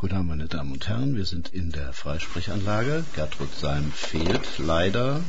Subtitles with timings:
[0.00, 1.14] Guten Abend, meine Damen und Herren.
[1.14, 3.04] Wir sind in der Freisprechanlage.
[3.14, 5.22] Gertrud Seim fehlt leider.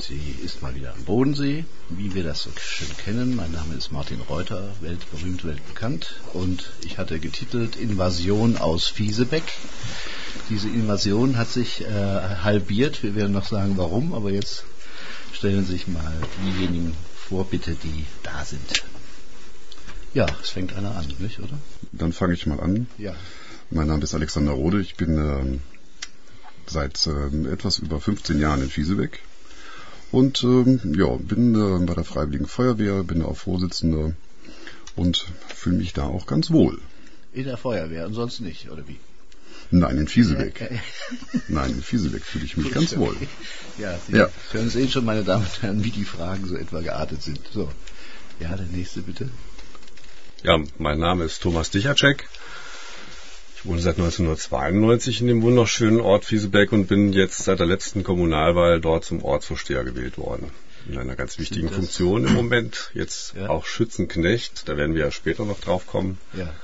[0.00, 3.36] Sie ist mal wieder am Bodensee, wie wir das so schön kennen.
[3.36, 6.14] Mein Name ist Martin Reuter, weltberühmt, weltbekannt.
[6.32, 9.52] Und ich hatte getitelt Invasion aus Fiesebeck.
[10.48, 11.84] Diese Invasion hat sich äh,
[12.42, 13.02] halbiert.
[13.02, 14.14] Wir werden noch sagen, warum.
[14.14, 14.64] Aber jetzt
[15.34, 18.84] stellen sich mal diejenigen vor, bitte, die da sind.
[20.14, 21.58] Ja, es fängt einer an, nicht, oder?
[21.92, 22.86] Dann fange ich mal an.
[22.96, 23.14] Ja.
[23.70, 24.80] Mein Name ist Alexander Rode.
[24.80, 25.60] Ich bin ähm,
[26.66, 29.20] seit ähm, etwas über 15 Jahren in Fiesebeck
[30.10, 34.12] und ähm, ja, bin äh, bei der Freiwilligen Feuerwehr, bin auch Vorsitzender
[34.96, 36.80] und fühle mich da auch ganz wohl.
[37.32, 38.96] In der Feuerwehr und sonst nicht, oder wie?
[39.70, 40.80] Nein, in Fiesebeck.
[41.48, 43.14] Nein, in Fiesebeck fühle ich mich ganz wohl.
[43.76, 44.30] Ja, Sie ja.
[44.52, 47.40] hören sehen schon, meine Damen und Herren, wie die Fragen so etwa geartet sind.
[47.52, 47.70] So,
[48.40, 49.28] ja, der nächste bitte.
[50.44, 52.28] Ja, mein Name ist Thomas Dichacek.
[53.56, 58.04] Ich wohne seit 1992 in dem wunderschönen Ort Fiesebeck und bin jetzt seit der letzten
[58.04, 60.52] Kommunalwahl dort zum Ortsvorsteher gewählt worden.
[60.88, 62.92] In einer ganz wichtigen Funktion im Moment.
[62.94, 63.48] Jetzt ja.
[63.48, 64.68] auch Schützenknecht.
[64.68, 66.18] Da werden wir ja später noch drauf kommen.
[66.34, 66.54] Ja.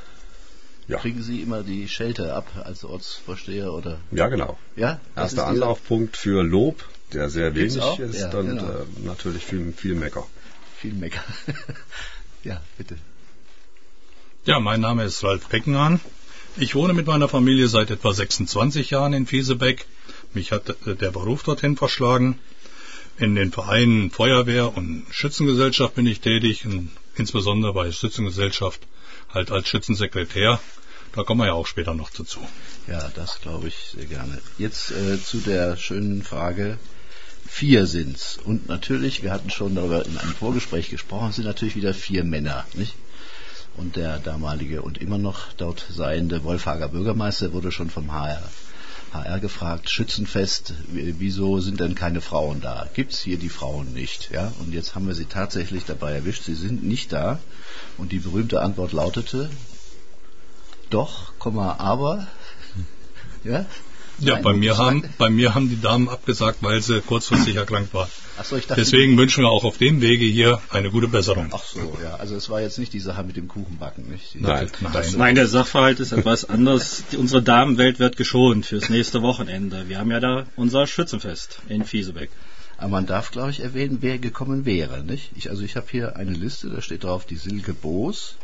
[0.86, 0.98] ja.
[0.98, 3.98] Kriegen Sie immer die Schelte ab als Ortsvorsteher oder?
[4.12, 4.56] Ja, genau.
[4.76, 5.00] Ja.
[5.16, 8.68] Erster Anlaufpunkt für Lob, der sehr wenig ist ja, und genau.
[8.68, 10.24] äh, natürlich viel, viel Mecker.
[10.78, 11.24] Viel Mecker.
[12.44, 12.96] ja, bitte.
[14.46, 16.02] Ja, mein Name ist Ralf Peckenhahn.
[16.58, 19.86] Ich wohne mit meiner Familie seit etwa 26 Jahren in Fiesebeck.
[20.34, 22.38] Mich hat äh, der Beruf dorthin verschlagen.
[23.16, 26.66] In den Vereinen Feuerwehr und Schützengesellschaft bin ich tätig,
[27.16, 28.82] insbesondere bei Schützengesellschaft
[29.32, 30.60] halt als Schützensekretär.
[31.14, 32.40] Da kommen wir ja auch später noch dazu.
[32.86, 34.42] Ja, das glaube ich sehr gerne.
[34.58, 36.78] Jetzt äh, zu der schönen Frage.
[37.48, 38.38] Vier sind's.
[38.44, 42.66] Und natürlich, wir hatten schon darüber in einem Vorgespräch gesprochen, sind natürlich wieder vier Männer,
[42.74, 42.94] nicht?
[43.76, 48.42] Und der damalige und immer noch dort seiende Wolfhager Bürgermeister wurde schon vom HR,
[49.12, 52.88] HR gefragt, Schützenfest, wieso sind denn keine Frauen da?
[52.94, 54.30] Gibt's hier die Frauen nicht?
[54.30, 54.52] Ja?
[54.60, 57.40] Und jetzt haben wir sie tatsächlich dabei erwischt, sie sind nicht da.
[57.98, 59.50] Und die berühmte Antwort lautete,
[60.90, 62.26] doch, aber,
[63.44, 63.66] ja,
[64.18, 68.08] ja, bei mir, haben, bei mir haben die Damen abgesagt, weil sie kurzfristig erkrankt waren.
[68.36, 71.48] Ach so, ich dachte, Deswegen wünschen wir auch auf dem Wege hier eine gute Besserung.
[71.52, 72.16] Ach so, ja.
[72.16, 74.34] Also es war jetzt nicht die Sache mit dem Kuchenbacken, nicht?
[74.40, 75.04] Nein, nein.
[75.16, 77.04] nein der Sachverhalt ist etwas anders.
[77.16, 79.88] Unsere Damenwelt wird geschont fürs nächste Wochenende.
[79.88, 82.30] Wir haben ja da unser Schützenfest in Fiesebeck.
[82.76, 85.30] Aber man darf, glaube ich, erwähnen, wer gekommen wäre, nicht?
[85.36, 88.34] Ich, also ich habe hier eine Liste, da steht drauf die Silke Boos,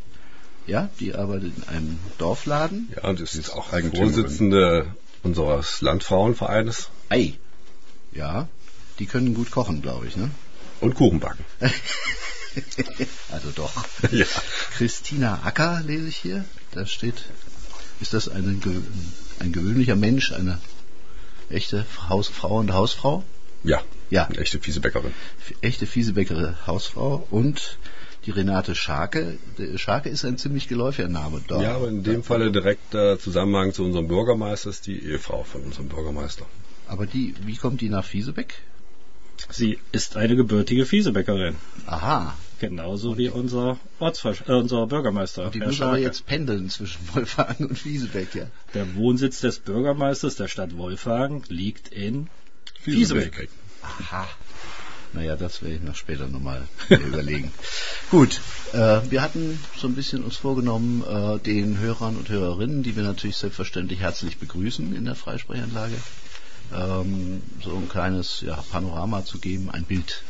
[0.69, 2.88] ja, die arbeitet in einem Dorfladen.
[2.94, 4.86] Ja, und das ist auch Vorsitzende
[5.22, 6.88] unseres Landfrauenvereines.
[7.08, 7.34] Ei.
[8.12, 8.48] Ja,
[8.98, 10.31] die können gut kochen, glaube ich, ne?
[10.81, 11.44] Und Kuchen backen.
[13.30, 13.72] also doch.
[14.10, 14.26] Ja.
[14.76, 16.44] Christina Acker lese ich hier.
[16.72, 17.25] Da steht,
[18.00, 18.60] ist das eine,
[19.41, 20.59] ein gewöhnlicher Mensch, eine
[21.50, 23.25] echte Hausfrau und Hausfrau?
[23.62, 23.82] Ja.
[24.09, 24.25] Ja.
[24.25, 25.12] Eine echte Fiesebäckerin.
[25.60, 27.78] Echte Fiesebäckerin, Hausfrau und
[28.26, 29.38] die Renate Scharke.
[29.76, 31.62] Scharke ist ein ziemlich geläufiger Name dort.
[31.62, 35.88] Ja, aber in dem Falle direkter Zusammenhang zu unserem Bürgermeister ist die Ehefrau von unserem
[35.88, 36.47] Bürgermeister.
[36.86, 38.62] Aber die, wie kommt die nach Fiesebeck?
[39.48, 41.56] Sie ist eine gebürtige Fiesebäckerin.
[41.86, 42.36] Aha.
[42.59, 45.47] Genauso wie unser Ortsversch äh, unser Bürgermeister.
[45.47, 48.47] Und die muss aber jetzt pendeln zwischen Wolfhagen und Fiesebeck, ja.
[48.75, 52.28] Der Wohnsitz des Bürgermeisters der Stadt Wolfhagen liegt in
[52.82, 53.32] Fiesebeck.
[53.34, 53.50] Fiesebeck.
[53.82, 54.28] Aha.
[55.12, 57.53] Naja, das werde ich noch später nochmal überlegen.
[58.10, 58.41] Gut,
[58.72, 63.03] äh, wir hatten so ein bisschen uns vorgenommen, äh, den Hörern und Hörerinnen, die wir
[63.03, 65.97] natürlich selbstverständlich herzlich begrüßen in der Freisprechanlage,
[66.75, 70.22] ähm, so ein kleines ja, Panorama zu geben, ein Bild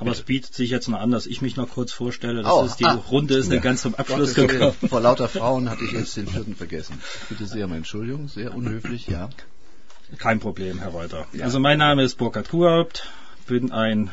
[0.00, 2.42] aber es bietet sich jetzt noch an, dass ich mich noch kurz vorstelle.
[2.42, 3.60] Das oh, ist die ah, Runde ist ja.
[3.60, 4.72] ganz zum Abschluss gekommen.
[4.88, 6.98] Vor lauter Frauen hatte ich jetzt den vierten vergessen.
[7.28, 9.28] Bitte sehr um Entschuldigung, sehr unhöflich, ja.
[10.18, 11.26] Kein Problem, Herr Reuter.
[11.32, 11.44] Ja.
[11.44, 13.08] Also mein Name ist Burkhard Kuhhaupt,
[13.46, 14.10] bin ein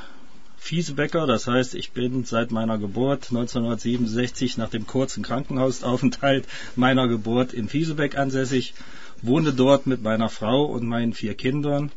[0.57, 7.53] Fiesebäcker, das heißt, ich bin seit meiner Geburt 1967 nach dem kurzen Krankenhausaufenthalt meiner Geburt
[7.53, 8.73] in Fiesebeck ansässig,
[9.21, 11.91] wohne dort mit meiner Frau und meinen vier Kindern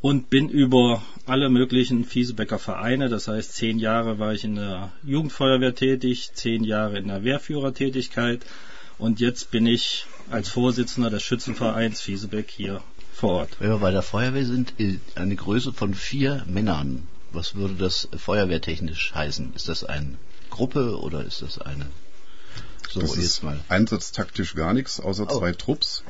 [0.00, 4.90] und bin über alle möglichen Fiesebecker Vereine, das heißt zehn Jahre war ich in der
[5.04, 8.40] Jugendfeuerwehr tätig, zehn Jahre in der Wehrführertätigkeit
[8.98, 12.82] und jetzt bin ich als Vorsitzender des Schützenvereins Fiesebeck hier
[13.12, 13.56] vor Ort.
[13.58, 14.74] Wenn wir bei der Feuerwehr sind,
[15.14, 17.06] eine Größe von vier Männern.
[17.32, 19.54] Was würde das feuerwehrtechnisch heißen?
[19.54, 20.16] Ist das eine
[20.50, 21.86] Gruppe oder ist das eine?
[22.90, 23.58] So, das ist mal.
[23.68, 25.38] einsatztaktisch gar nichts, außer oh.
[25.38, 26.02] zwei Trupps.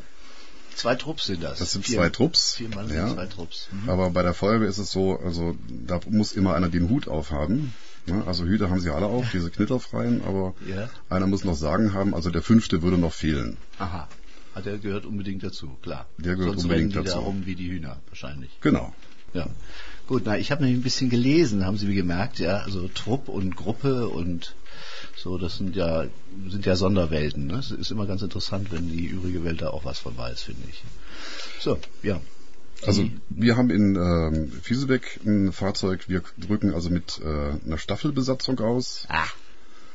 [0.75, 1.59] Zwei Trupps sind das.
[1.59, 2.55] Das sind vier, zwei Trupps.
[2.55, 3.07] Vier Mann ja.
[3.07, 3.69] sind zwei Trupps.
[3.71, 3.89] Mhm.
[3.89, 7.75] Aber bei der Feuerwehr ist es so, also da muss immer einer den Hut aufhaben.
[8.07, 8.25] Ne?
[8.27, 10.89] Also Hüte haben sie alle auch, diese knitterfreien, aber Ja.
[11.09, 13.57] einer muss noch Sagen haben, also der fünfte würde noch fehlen.
[13.79, 14.09] Aha.
[14.55, 16.07] Hat er gehört unbedingt dazu, klar.
[16.19, 17.21] Der gehört Sonst unbedingt rennen die dazu.
[17.21, 18.51] da rum wie die Hühner, wahrscheinlich.
[18.61, 18.93] Genau.
[19.35, 19.47] Ja.
[20.07, 23.29] Gut, na, ich habe nämlich ein bisschen gelesen, haben Sie mir gemerkt, ja, also Trupp
[23.29, 24.55] und Gruppe und
[25.17, 26.05] so, das sind ja,
[26.49, 27.47] sind ja Sonderwelten.
[27.47, 27.55] Ne?
[27.55, 30.63] Es ist immer ganz interessant, wenn die übrige Welt da auch was von weiß, finde
[30.69, 30.83] ich.
[31.61, 32.21] So, ja.
[32.87, 38.59] Also wir haben in ähm, Fiesebeck ein Fahrzeug, wir drücken also mit äh, einer Staffelbesatzung
[38.61, 39.07] aus.
[39.09, 39.25] Ah,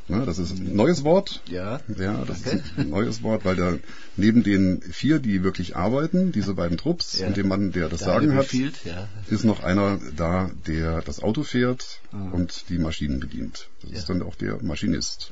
[0.09, 0.23] Ne?
[0.25, 1.41] Das ist ein neues Wort.
[1.49, 1.81] ja.
[1.97, 2.55] Ja, das Okay.
[2.59, 3.73] ist ein neues Wort, weil da
[4.15, 7.27] neben den vier, die wirklich arbeiten, diese beiden Trupps Ja.
[7.27, 8.69] und dem Mann, der das Der Sagen hat, ja.
[9.29, 12.29] ist noch einer da, der das Auto fährt Ah.
[12.31, 13.67] und die Maschinen bedient.
[13.81, 13.97] Das Ja.
[13.97, 15.31] ist dann auch der Maschinist.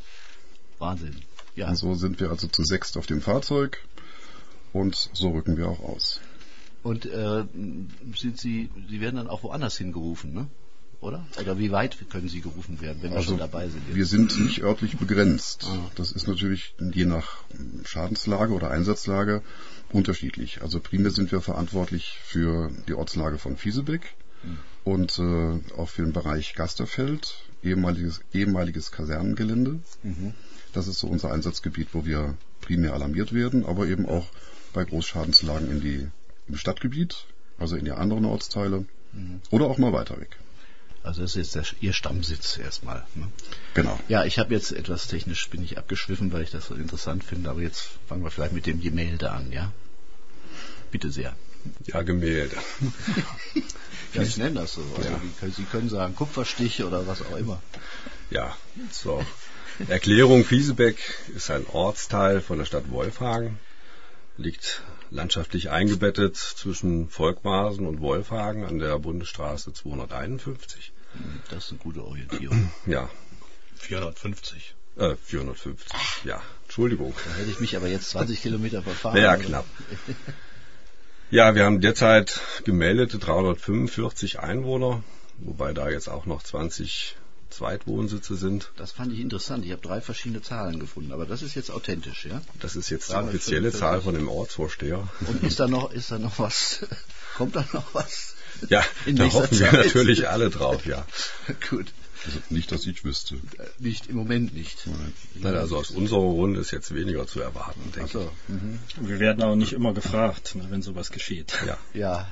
[0.78, 1.16] Wahnsinn.
[1.56, 1.70] Ja.
[1.70, 3.78] Und so sind wir also zu sechst auf dem Fahrzeug
[4.74, 6.20] und so rücken wir auch aus.
[6.86, 7.44] Und äh,
[8.16, 10.48] sind Sie, Sie werden dann auch woanders hingerufen, ne?
[11.02, 11.26] Oder?
[11.42, 13.82] Oder wie weit können Sie gerufen werden, wenn wir Also schon dabei sind?
[13.94, 15.66] wir sind nicht örtlich begrenzt.
[15.68, 15.92] Ah.
[15.96, 17.38] Das ist natürlich je nach
[17.84, 19.42] Schadenslage oder Einsatzlage
[19.92, 20.62] unterschiedlich.
[20.62, 24.58] Also primär sind wir verantwortlich für die Ortslage von Fiesebeck Hm.
[24.84, 29.80] und äh, auch für den Bereich Gasterfeld, ehemaliges, ehemaliges Kasernengelände.
[30.04, 30.34] Mhm.
[30.74, 34.28] Das ist so unser Einsatzgebiet, wo wir primär alarmiert werden, aber eben auch
[34.74, 36.08] bei Großschadenslagen in die,
[36.48, 37.26] im Stadtgebiet,
[37.58, 39.42] also in die anderen Ortsteile Mhm.
[39.50, 40.38] oder auch mal weiter weg.
[41.04, 43.06] Also das ist jetzt der, Ihr Stammsitz erstmal.
[43.16, 43.28] Ne?
[43.76, 44.00] Genau.
[44.10, 47.50] Ja, ich habe jetzt etwas technisch bin ich abgeschwiffen, weil ich das so interessant finde,
[47.50, 49.72] aber jetzt fangen wir vielleicht mit dem Gemälde an, ja?
[50.92, 51.36] Bitte sehr.
[51.86, 52.58] Ja, Gemälde.
[54.14, 54.82] Ja, ich nenne das so.
[54.96, 55.50] Also, Ja.
[55.50, 57.62] Sie, können, sagen Kupferstich oder was auch immer.
[58.30, 58.56] Ja,
[58.92, 59.26] zur
[59.90, 60.98] Erklärung, Fiesebeck
[61.36, 63.60] ist ein Ortsteil von der Stadt Wolfhagen,
[64.38, 64.82] liegt
[65.16, 70.92] landschaftlich eingebettet zwischen Volkmarsen und Wolfhagen an der Bundesstraße 251.
[71.50, 72.72] Das ist eine gute Orientierung.
[72.86, 73.10] Ja,
[73.78, 74.76] 450.
[74.98, 75.94] äh, 450.
[76.26, 77.14] Ja, Entschuldigung.
[77.26, 79.18] Da hätte ich mich aber jetzt 20 Kilometer verfahren.
[79.18, 79.66] Ja, knapp.
[81.32, 85.04] Ja, wir haben derzeit gemeldete 345 Einwohner,
[85.40, 87.18] wobei da jetzt auch noch 20
[87.56, 88.72] Zweitwohnsitze sind.
[88.78, 89.66] Das fand ich interessant.
[89.66, 92.42] Ich habe drei verschiedene Zahlen gefunden, aber das ist jetzt authentisch, ja?
[92.60, 93.54] Das ist jetzt die 345.
[93.54, 95.08] offizielle Zahl von dem Ortsvorsteher.
[95.28, 96.86] Und ist da noch, ist da noch was?
[97.38, 98.36] Kommt da noch was?
[98.70, 99.86] Ja, In da hoffen wir Zeit.
[99.86, 101.06] natürlich alle drauf, ja.
[101.70, 101.88] Gut.
[102.26, 103.36] Also nicht, dass ich wüsste.
[103.78, 104.88] Nicht, im Moment nicht.
[105.36, 108.32] Nein, also aus unserer Runde ist jetzt weniger zu erwarten, denke so.
[108.48, 108.80] Mhm.
[109.02, 111.54] Wir werden auch nicht immer gefragt, ne, wenn sowas geschieht.
[111.62, 111.68] ich.
[111.68, 111.78] Ja.
[111.94, 112.28] Ja,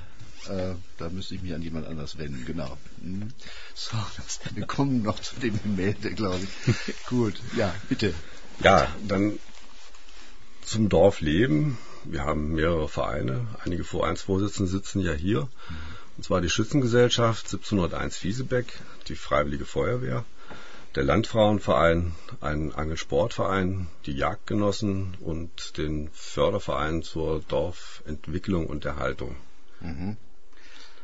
[0.50, 2.78] äh, da müsste ich mich an jemand anders wenden, genau.
[3.01, 3.30] Mhm.
[3.74, 7.06] So, das, wir kommen noch zu dem Gemälde, glaube ich.
[7.07, 8.13] Gut, ja, bitte.
[8.62, 9.40] ja, dann
[10.62, 11.78] zum Dorfleben.
[12.04, 13.48] Wir haben mehrere Vereine.
[13.63, 15.48] Einige Vereinsvorsitzende sitzen ja hier.
[16.18, 20.25] Und zwar die Schützengesellschaft 1701 Fiesebeck, die Freiwillige Feuerwehr,
[20.95, 29.36] der Landfrauenverein, ein Angelsportverein, die Jagdgenossen und den Förderverein zur Dorfentwicklung und Erhaltung.
[29.81, 30.18] Mhm.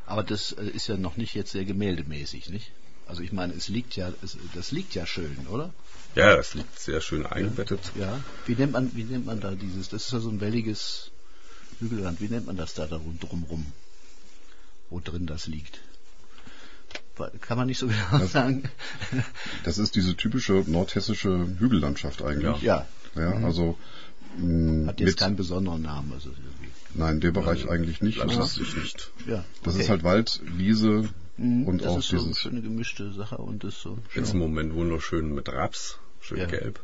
[0.09, 2.71] Aber das äh, ist ja noch nicht jetzt sehr gemäldemäßig, nicht?
[3.06, 5.71] Also ich meine, es liegt ja, es, das liegt ja schön, oder?
[6.15, 7.79] Ja, das liegt sehr schön eingebettet.
[7.97, 8.19] Ja.
[8.47, 9.89] Wie nennt man, wie nennt man da dieses?
[9.89, 11.11] Das ist ja so ein welliges
[11.79, 12.21] Hügelland.
[12.21, 13.67] Wie nennt man das da, da rund drumrum,
[14.89, 15.79] wo drin das liegt?
[17.41, 18.63] Kann man nicht so genau sagen.
[19.63, 22.62] Das ist diese typische nordhessische Hügellandschaft eigentlich.
[22.63, 23.77] ja, Ja, also
[24.38, 26.13] mh, hat jetzt mit, keinen besonderen Namen.
[26.13, 26.31] Also.
[26.93, 28.19] Nein, der Bereich eigentlich nicht.
[28.24, 29.12] Das, ist, nicht.
[29.27, 29.84] Ja, das okay.
[29.84, 32.46] ist halt Wald, Wiese Mhm, und das auch ist so dieses.
[32.48, 33.98] eine gemischte Sache und ist so.
[34.13, 36.46] Jetzt im Moment wunderschön mit Raps, schön Ja.
[36.48, 36.81] gelb.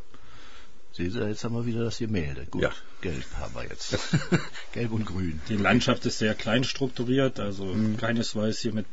[0.94, 2.46] Sehen Sie, jetzt haben wir wieder das Gemälde.
[2.50, 2.72] Gut, Ja.
[3.02, 3.98] gelb haben wir jetzt.
[4.72, 5.42] gelb und grün.
[5.50, 7.98] Die Landschaft ist sehr klein strukturiert, also Mhm.
[7.98, 8.86] keinesfalls hier mit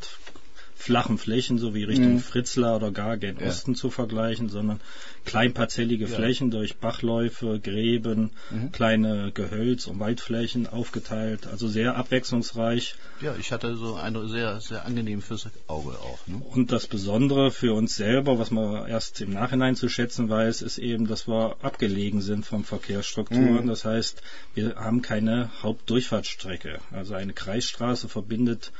[0.83, 2.21] flachen Flächen, so wie Richtung Mhm.
[2.21, 3.47] Fritzlar oder gar gen Ja.
[3.47, 4.81] Osten zu vergleichen, sondern
[5.25, 6.17] kleinparzellige Ja.
[6.17, 8.73] Flächen durch Bachläufe, Gräben, Mhm.
[8.73, 12.97] kleine Gehölz- und Waldflächen aufgeteilt, also sehr abwechslungsreich.
[13.21, 16.19] Ja, ich hatte so eine sehr, sehr angenehm fürs Auge auch.
[16.27, 16.43] Ne?
[16.51, 20.79] Und das Besondere für uns selber, was man erst im Nachhinein zu schätzen weiß, ist
[20.79, 23.65] eben, dass wir abgelegen sind von Verkehrsstrukturen.
[23.65, 23.69] Mhm.
[23.69, 24.23] Das heißt,
[24.55, 26.81] wir haben keine Hauptdurchfahrtsstrecke.
[26.91, 28.73] Also eine Kreisstraße verbindet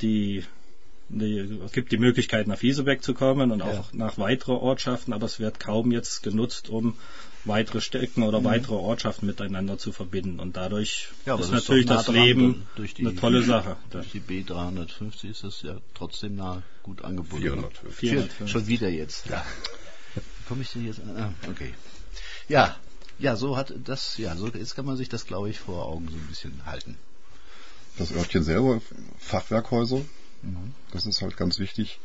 [0.00, 0.44] die,
[1.12, 3.66] die gibt die Möglichkeit nach Wiesebeck zu kommen und Ja.
[3.80, 6.96] auch nach weitere Ortschaften, aber es wird kaum jetzt genutzt, um
[7.44, 10.38] weitere Strecken oder weitere Ortschaften miteinander zu verbinden.
[10.40, 11.16] Und dadurch Mhm.
[11.26, 13.76] Ja, ist natürlich nah das Leben die- eine tolle Sache.
[13.90, 17.42] Durch die B350 ist das ja trotzdem nah gut angeboten.
[17.42, 17.50] ne?
[17.50, 17.92] 450.
[17.94, 18.50] Vier- 450.
[18.50, 19.26] Schon wieder jetzt.
[19.26, 19.44] Ja.
[20.14, 21.16] Wie komme ich denn jetzt an?
[21.16, 21.72] Ah, okay.
[22.48, 22.76] Ja,
[23.18, 26.08] ja, so hat das, ja, so jetzt kann man sich das, glaube ich, vor Augen
[26.08, 26.96] so ein bisschen halten.
[27.98, 28.80] Das Örtchen selber,
[29.18, 30.08] Fachwerkhäuser, Mhm.
[30.92, 32.00] Das ist halt ganz wichtig.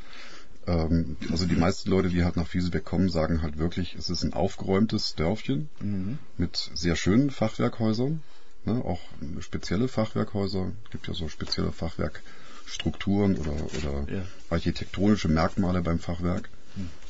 [0.68, 4.24] Ähm, also die meisten Leute, die halt nach Fiesebeck kommen, sagen halt wirklich, es ist
[4.24, 6.20] ein aufgeräumtes Dörfchen Mhm.
[6.38, 8.24] mit sehr schönen Fachwerkhäusern,
[8.66, 9.00] ne, auch
[9.42, 10.72] spezielle Fachwerkhäuser.
[10.86, 14.24] Es gibt ja so spezielle Fachwerkstrukturen oder, oder Ja.
[14.50, 16.50] architektonische Merkmale beim Fachwerk.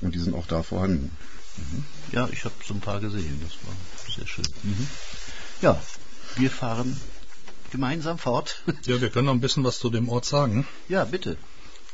[0.01, 1.09] Und die sind auch da vorhanden.
[2.11, 3.41] Ja, ich habe so ein paar gesehen.
[3.41, 3.75] Das war
[4.15, 4.45] sehr schön.
[4.61, 4.87] Mhm.
[5.61, 5.81] Ja,
[6.35, 6.95] wir fahren
[7.75, 8.63] gemeinsam fort.
[8.85, 10.65] Ja, wir können noch ein bisschen was zu dem Ort sagen.
[10.87, 11.37] ja, bitte.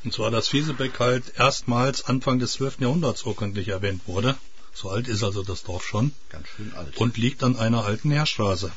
[0.03, 2.81] Und zwar, dass Fiesebeck halt erstmals Anfang des 12.
[2.81, 4.35] Jahrhunderts urkundlich erwähnt wurde.
[4.73, 6.11] So alt ist also das Dorf schon.
[6.29, 6.97] Ganz schön alt.
[6.97, 8.71] Und liegt an einer alten Heerstraße.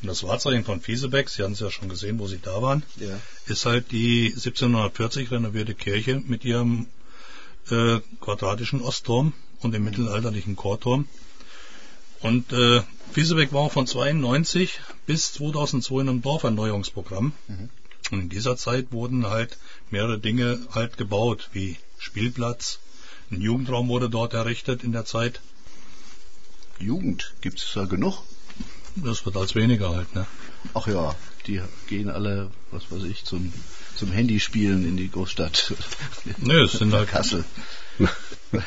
[0.00, 2.82] Und das Wahrzeichen von Fiesebeck, Sie haben es ja schon gesehen, wo Sie da waren,
[2.96, 3.20] ja.
[3.46, 6.86] ist halt die 1740 renovierte Kirche mit ihrem
[7.70, 11.06] äh, quadratischen Ostturm und dem mittelalterlichen Chorturm.
[12.22, 17.32] Und äh, Fiesebeck war auch von 92 bis 2002 in einem Dorferneuerungsprogramm.
[18.10, 19.58] Und in dieser Zeit wurden halt
[19.90, 22.78] mehrere Dinge halt gebaut, wie Spielplatz,
[23.32, 25.40] ein Jugendraum wurde dort errichtet in der Zeit.
[26.78, 28.22] Jugend gibt's da genug.
[28.96, 30.26] Das wird als weniger halt, ne?
[30.74, 33.52] Ach ja, die gehen alle, was weiß ich, zum,
[33.96, 35.74] zum Handyspielen in die Großstadt.
[36.38, 37.44] Nö, es sind halt Kassel.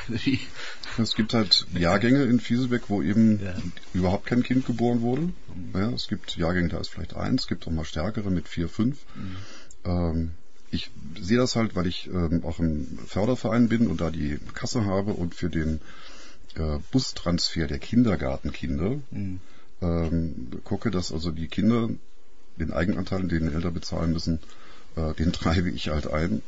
[0.07, 0.39] Wie?
[0.97, 3.55] Es gibt halt Jahrgänge in Fiesebeck, wo eben Ja.
[3.93, 5.29] überhaupt kein Kind geboren wurde.
[5.73, 8.69] Ja, es gibt Jahrgänge, da ist vielleicht eins, es gibt auch mal stärkere mit vier,
[8.69, 8.99] fünf.
[9.83, 10.31] Ähm,
[10.71, 14.85] ich sehe das halt, weil ich ähm, auch im Förderverein bin und da die Kasse
[14.85, 15.79] habe und für den
[16.55, 18.99] äh, Bustransfer der Kindergartenkinder
[19.81, 21.89] ähm, gucke, dass also die Kinder
[22.57, 24.39] den Eigenanteil, den die Eltern bezahlen müssen,
[24.95, 26.41] äh, den treibe ich halt ein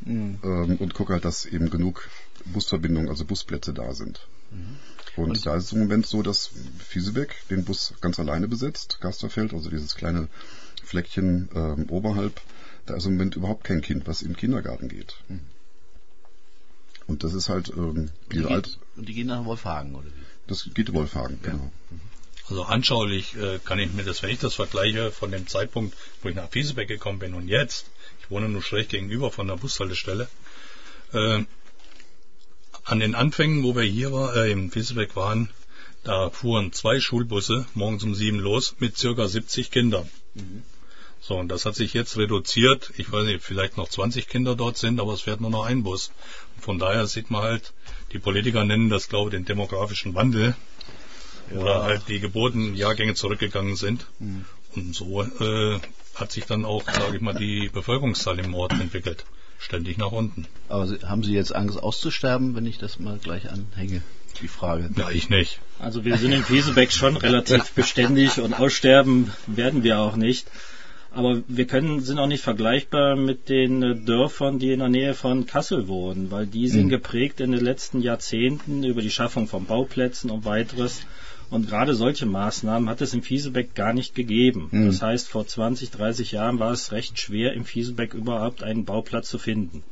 [0.44, 2.10] ähm, und gucke halt, dass eben genug
[2.46, 4.28] Busverbindungen, also Busplätze da sind.
[5.16, 9.00] Und, Und- da ist es im Moment so, dass Fiesebeck den Bus ganz alleine besetzt,
[9.02, 10.28] Gasterfeld, also dieses kleine
[10.84, 12.40] Fleckchen ähm, oberhalb,
[12.86, 15.16] da ist im Moment überhaupt kein Kind, was in den Kindergarten geht.
[17.08, 20.24] Und das ist halt ähm, Die alt, und die gehen nach Wolfhagen, oder wie?
[20.48, 21.72] das geht Wolfhagen, genau.
[22.50, 26.30] Also anschaulich äh, kann ich mir das, wenn ich das vergleiche von dem Zeitpunkt, wo
[26.30, 27.88] ich nach Fiesebeck gekommen bin und jetzt,
[28.22, 30.30] ich wohne nur schräg gegenüber von der Bushaltestelle,
[31.12, 31.44] äh,
[32.88, 35.50] an den Anfängen, wo wir hier war, äh, in Fiesebeck waren,
[36.04, 40.10] da fuhren zwei Schulbusse morgens um sieben los mit circa 70 Kindern.
[41.20, 42.94] So, und das hat sich jetzt reduziert.
[42.98, 45.84] Ich weiß nicht, vielleicht noch 20 Kinder dort sind, aber es fährt nur noch ein
[45.84, 46.12] Bus.
[46.56, 47.74] Und von daher sieht man halt,
[48.14, 50.56] die Politiker nennen das, glaube ich, den demografischen Wandel
[51.52, 54.06] oder halt die Geburtenjahrgänge zurückgegangen sind.
[54.76, 55.80] Und so äh,
[56.16, 59.26] hat sich dann auch, sage ich mal, die Bevölkerungszahl im Ort entwickelt.
[59.60, 60.46] Ständig nach unten.
[60.70, 64.02] Aber haben Sie jetzt Angst auszusterben, wenn ich das mal gleich anhänge?
[64.42, 64.90] Die Frage.
[64.96, 65.60] Ja, ich nicht.
[65.80, 70.48] Also wir sind in Fiesebeck schon relativ beständig und aussterben werden wir auch nicht.
[71.12, 75.16] Aber wir können, sind auch nicht vergleichbar mit den äh, Dörfern, die in der Nähe
[75.16, 79.66] von Kassel wohnen, weil die sind geprägt in den letzten Jahrzehnten über die Schaffung von
[79.66, 81.02] Bauplätzen und weiteres.
[81.50, 84.70] Und gerade solche Maßnahmen hat es in Fiesebeck gar nicht gegeben.
[84.88, 89.30] Das heißt, vor 20, 30 Jahren war es recht schwer, im Fiesebeck überhaupt einen Bauplatz
[89.30, 89.84] zu finden.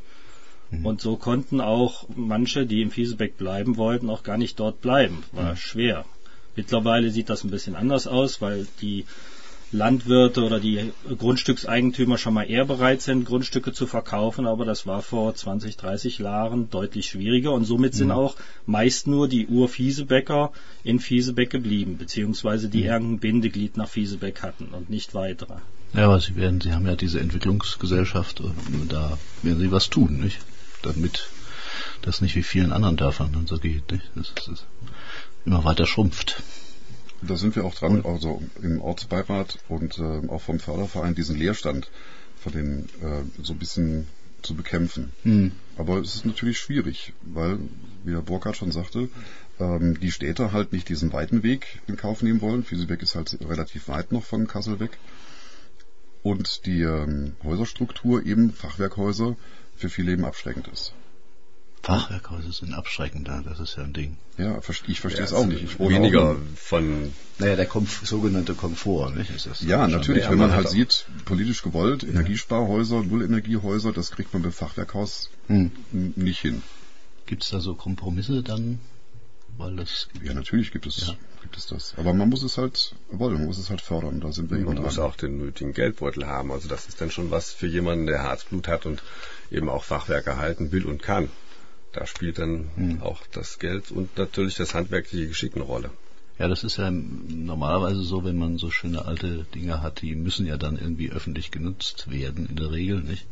[0.84, 5.24] Und so konnten auch manche, die im Fiesebeck bleiben wollten, auch gar nicht dort bleiben.
[5.32, 6.06] War schwer.
[6.56, 9.06] Mittlerweile sieht das ein bisschen anders aus, weil die
[9.76, 15.02] Landwirte oder die Grundstückseigentümer schon mal eher bereit sind, Grundstücke zu verkaufen, aber das war
[15.02, 20.52] vor 20, 30 Jahren deutlich schwieriger und somit sind auch meist nur die Ur-Fiesebecker
[20.84, 25.56] in Fiesebeck geblieben, beziehungsweise die irgendein Bindeglied nach Fiesebeck hatten und nicht weitere.
[25.94, 28.56] Ja, aber Sie werden, Sie haben ja diese Entwicklungsgesellschaft und
[28.90, 30.40] da werden Sie was tun, nicht?
[30.82, 31.30] Damit
[32.02, 34.12] das nicht wie vielen anderen Dörfern dann so geht, nicht?
[34.16, 34.66] Das, das
[35.46, 36.42] immer weiter schrumpft.
[37.22, 41.90] Da sind wir auch dran, also im Ortsbeirat und äh, auch vom Förderverein diesen Leerstand
[42.40, 44.08] von den äh, so ein bisschen
[44.42, 45.12] zu bekämpfen.
[45.24, 45.52] Hm.
[45.78, 47.60] Aber es ist natürlich schwierig, weil,
[48.04, 49.10] wie der Burkhardt schon sagte,
[49.60, 52.64] ähm, die Städte halt nicht diesen weiten Weg in Kauf nehmen wollen.
[52.64, 54.98] Fiesebeck ist halt relativ weit noch von Kassel weg.
[56.22, 59.36] Und die ähm, Häuserstruktur eben, Fachwerkhäuser,
[59.76, 60.94] für viele eben abschreckend ist.
[61.86, 64.18] Fachwerkhäuser sind abschreckender, das ist ja ein Ding.
[64.38, 65.64] Ja, verste- ich verstehe es Ja, auch nicht.
[65.64, 69.30] Ich wohne weniger von Naja, der Komf sogenannte Komfort, nicht?
[69.30, 74.42] Ist das Ja, natürlich, wenn man halt sieht, politisch gewollt, Energiesparhäuser, Nullenergiehäuser, das kriegt man
[74.42, 75.72] beim Fachwerkhaus Hm.
[75.92, 76.64] nicht hin.
[77.28, 78.80] Gibt es da so Kompromisse dann?
[79.58, 81.14] Weil das Ja, natürlich gibt es, Ja.
[81.44, 81.94] gibt es das.
[81.98, 84.20] Aber man muss es halt wollen, man muss es halt fördern.
[84.22, 86.52] Da sind wir eben Man muss auch den nötigen Geldbeutel haben.
[86.52, 89.02] Also das ist dann schon was für jemanden, der Herzblut hat und
[89.52, 91.30] eben auch Fachwerke halten will und kann.
[91.96, 93.02] Da spielt dann Hm.
[93.02, 95.92] auch das Geld und natürlich das handwerkliche Geschick eine Rolle.
[96.38, 100.46] Ja, das ist ja normalerweise so, wenn man so schöne alte Dinge hat, die müssen
[100.46, 103.26] ja dann irgendwie öffentlich genutzt werden, in der Regel, nicht?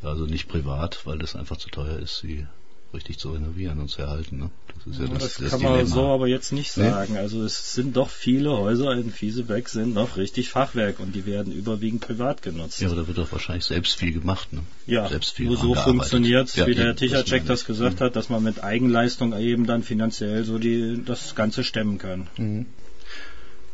[0.00, 2.46] Also nicht privat, weil das einfach zu teuer ist, sie
[2.94, 4.38] richtig zu renovieren und zu erhalten.
[4.38, 4.50] Ne?
[4.84, 7.14] Das, ja das, das, kann man so aber jetzt nicht sagen.
[7.14, 7.18] Nee?
[7.18, 11.52] Also es sind doch viele Häuser in Fiesebeck sind noch richtig Fachwerk und die werden
[11.52, 12.80] überwiegend privat genutzt.
[12.80, 14.52] Ja, aber da wird doch wahrscheinlich selbst viel gemacht.
[14.52, 14.60] Ne?
[14.86, 18.04] Ja, selbst viel nur so funktioniert ja, wie der Tichercheck das gesagt mhm.
[18.04, 22.26] hat, dass man mit Eigenleistung eben dann finanziell so die das Ganze stemmen kann.
[22.36, 22.66] Mhm.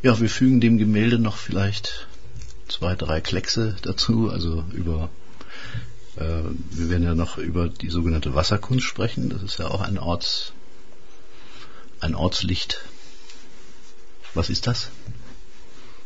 [0.02, 2.06] Ja, wir fügen dem Gemälde noch vielleicht
[2.68, 5.10] zwei, drei Kleckse dazu, also über
[6.18, 9.28] wir werden ja noch über die sogenannte Wasserkunst sprechen.
[9.28, 10.52] Das ist ja auch ein Orts,
[12.00, 12.80] ein Ortslicht.
[14.34, 14.90] Was ist das?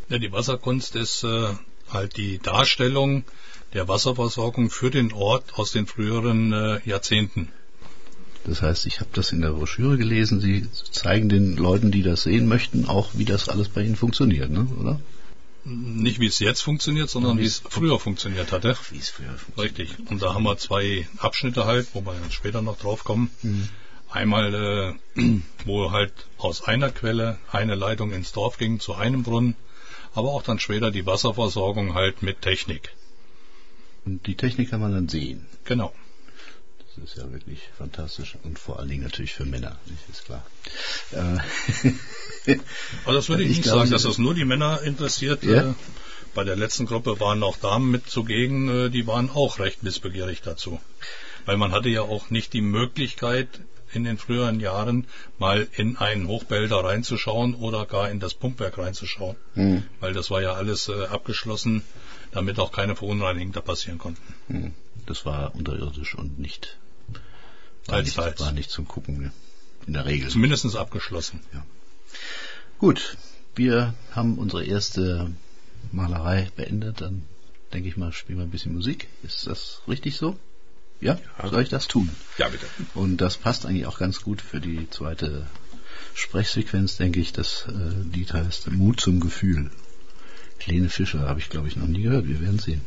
[0.09, 1.55] Ja, die Wasserkunst ist äh,
[1.91, 3.25] halt die Darstellung
[3.73, 7.49] der Wasserversorgung für den Ort aus den früheren äh, Jahrzehnten.
[8.45, 10.41] Das heißt, ich habe das in der Broschüre gelesen.
[10.41, 14.51] Sie zeigen den Leuten, die das sehen möchten, auch, wie das alles bei Ihnen funktioniert,
[14.51, 14.67] ne?
[14.79, 15.01] oder?
[15.65, 18.77] Nicht wie es jetzt funktioniert, sondern wie es früher funktioniert hatte.
[18.91, 19.79] Wie es früher funktioniert.
[19.79, 20.11] Richtig.
[20.11, 23.31] Und da haben wir zwei Abschnitte halt, wo wir dann später noch drauf kommen.
[23.43, 23.69] Mhm.
[24.11, 25.21] Einmal, äh,
[25.65, 29.55] wo halt aus einer Quelle eine Leitung ins Dorf ging zu einem Brunnen,
[30.15, 32.91] aber auch dann später die Wasserversorgung halt mit Technik.
[34.05, 35.47] Und die Technik kann man dann sehen.
[35.65, 35.95] Genau.
[36.97, 40.09] Das ist ja wirklich fantastisch und vor allen Dingen natürlich für Männer, nicht?
[40.11, 40.45] ist klar.
[41.13, 42.57] Äh,
[43.05, 45.43] Aber das würde ich, ich nicht sagen, dass das nur die Männer interessiert.
[45.43, 45.71] Ja?
[45.71, 45.75] Äh,
[46.35, 50.43] bei der letzten Gruppe waren auch Damen mit zugegen, äh, die waren auch recht missbegierig
[50.43, 50.81] dazu.
[51.45, 53.49] Weil man hatte ja auch nicht die Möglichkeit,
[53.93, 55.07] in den früheren Jahren
[55.39, 59.37] mal in einen Hochbehälter reinzuschauen oder gar in das Pumpwerk reinzuschauen.
[59.55, 59.85] Mhm.
[60.01, 61.83] Weil das war ja alles äh, abgeschlossen,
[62.33, 64.35] damit auch keine Verunreinigungen da passieren konnten.
[64.49, 64.75] Mhm.
[65.07, 66.79] Das war unterirdisch und nicht,
[67.87, 69.33] war, nicht, war nicht zum Gucken.
[69.87, 70.31] In der Regel.
[70.31, 71.41] Zumindest abgeschlossen.
[71.53, 71.65] Ja.
[72.79, 73.17] Gut,
[73.55, 75.31] wir haben unsere erste
[75.91, 77.01] Malerei beendet.
[77.01, 77.25] Dann
[77.73, 79.09] denke ich mal, spielen wir ein bisschen Musik.
[79.23, 80.39] Ist das richtig so?
[81.01, 81.19] Ja?
[81.39, 81.49] ja?
[81.49, 82.09] Soll ich das tun?
[82.39, 82.67] Ja, bitte.
[82.95, 85.47] Und das passt eigentlich auch ganz gut für die zweite
[86.15, 87.33] Sprechsequenz, denke ich.
[87.33, 89.71] Das äh, Lied heißt Mut zum Gefühl.
[90.61, 92.29] Kleine Fischer habe ich, glaube ich, noch nie gehört.
[92.29, 92.83] Wir werden sehen.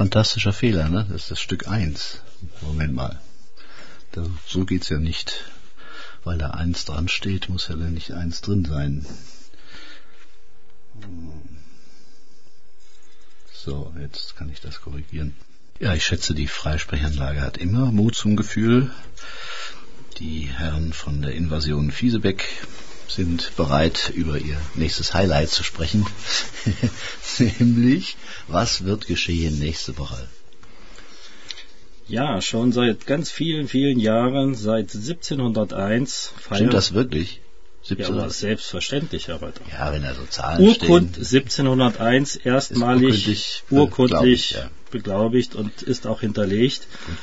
[0.00, 1.04] Fantastischer Fehler, ne?
[1.10, 2.22] Das ist das Stück 1.
[2.62, 3.20] Moment mal.
[4.12, 5.44] Da, so geht's ja nicht.
[6.24, 9.04] Weil da 1 dran steht, muss ja dann nicht 1 drin sein.
[13.52, 15.36] So, jetzt kann ich das korrigieren.
[15.80, 18.90] Ja, ich schätze, die Freisprechanlage hat immer Mut zum Gefühl.
[20.16, 22.48] Die Herren von der Invasion Fiesebeck
[23.14, 26.06] sind bereit, über ihr nächstes Highlight zu sprechen,
[27.58, 28.16] nämlich
[28.48, 30.28] was wird geschehen nächste Woche?
[32.06, 36.56] Ja, schon seit ganz vielen, vielen Jahren, seit 1701 feiern.
[36.56, 37.40] Stimmt das wirklich?
[37.82, 37.98] 1700?
[38.08, 39.62] Ja, aber selbstverständlich, Herr Reuter.
[39.70, 41.24] Ja, wenn da so Zahlen Urkund stehen.
[41.24, 44.70] 1701 erstmalig urkundlich, urkundlich ja.
[44.90, 46.88] beglaubigt und ist auch hinterlegt.
[47.06, 47.18] Gut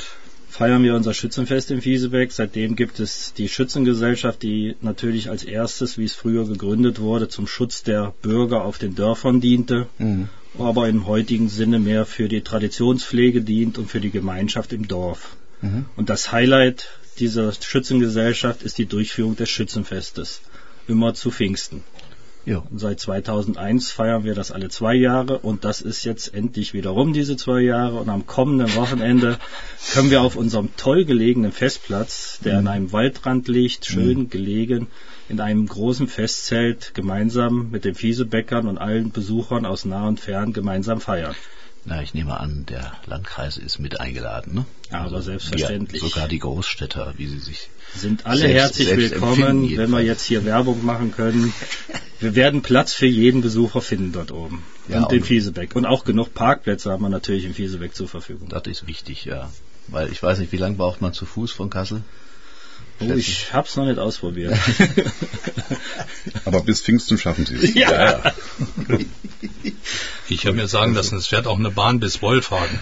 [0.57, 2.31] feiern wir unser Schützenfest in Fiesebeck.
[2.31, 7.45] Seitdem gibt es die Schützengesellschaft, die natürlich als erstes, wie es früher gegründet wurde, zum
[7.45, 10.29] Schutz der Bürger auf den Dörfern diente, mhm.
[10.57, 15.37] aber im heutigen Sinne mehr für die Traditionspflege dient und für die Gemeinschaft im Dorf.
[15.61, 15.85] Mhm.
[15.95, 16.87] Und das Highlight
[17.19, 20.41] dieser Schützengesellschaft ist die Durchführung des Schützenfestes,
[20.87, 21.83] immer zu Pfingsten.
[22.47, 22.63] Ja.
[22.73, 27.35] Seit 2001 feiern wir das alle zwei Jahre und das ist jetzt endlich wiederum diese
[27.35, 29.37] zwei Jahre und am kommenden Wochenende
[29.93, 32.59] können wir auf unserem toll gelegenen Festplatz, der mhm.
[32.59, 34.29] an einem Waldrand liegt, schön mhm.
[34.29, 34.87] gelegen,
[35.27, 40.53] in einem großen Festzelt gemeinsam mit den Fiesebäckern und allen Besuchern aus nah und fern
[40.53, 41.35] gemeinsam feiern.
[41.89, 44.65] Na, ich nehme an, der Landkreis ist mit eingeladen, ne?
[44.89, 46.01] Aber also selbstverständlich.
[46.01, 47.69] Wir, sogar die Großstädter, wie sie sich.
[47.95, 51.53] Sind alle selbst, herzlich selbst willkommen, wenn wir jetzt hier Werbung machen können.
[52.19, 54.65] Wir werden Platz für jeden Besucher finden dort oben.
[54.89, 55.77] Ja, und den Fiesebeck.
[55.77, 58.49] Und auch genug Parkplätze haben wir natürlich im Fiesebeck zur Verfügung.
[58.49, 59.49] Das ist wichtig, ja.
[59.87, 62.01] Weil ich weiß nicht, wie lange braucht man zu Fuß von Kassel?
[62.99, 64.57] Oh, ich hab's noch nicht ausprobiert.
[66.45, 67.73] Aber bis Pfingsten schaffen Sie es.
[67.75, 68.21] Ja.
[68.23, 68.33] ja.
[70.29, 72.79] Ich habe mir sagen lassen, es fährt auch eine Bahn bis Wolfhagen.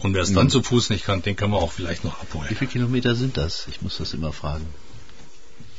[0.00, 0.50] Und wer es dann mhm.
[0.50, 2.48] zu Fuß nicht kann, den können wir auch vielleicht noch abholen.
[2.50, 3.66] Wie viele Kilometer sind das?
[3.70, 4.66] Ich muss das immer fragen.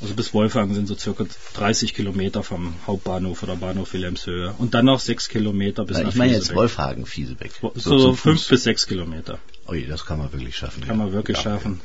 [0.01, 4.53] Also bis Wolfhagen sind so circa 30 Kilometer vom Hauptbahnhof oder Bahnhof Wilhelmshöhe.
[4.57, 7.51] Und dann noch 6 Kilometer bis Na, nach Ich meine jetzt Wolfhagen, Fiesebeck.
[7.75, 9.39] So 5 bis 6 Kilometer.
[9.67, 10.81] Ui, das kann man wirklich schaffen.
[10.81, 11.03] Kann ja.
[11.05, 11.43] man wirklich ja.
[11.43, 11.81] schaffen.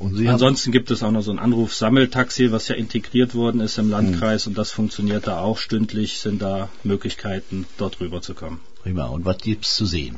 [0.00, 4.46] Ansonsten gibt es auch noch so ein Anruf-Sammeltaxi, was ja integriert worden ist im Landkreis
[4.46, 4.50] mhm.
[4.50, 8.60] und das funktioniert da auch stündlich, sind da Möglichkeiten, dort rüber zu kommen.
[8.82, 9.06] Prima.
[9.06, 10.16] Und was gibt's zu sehen?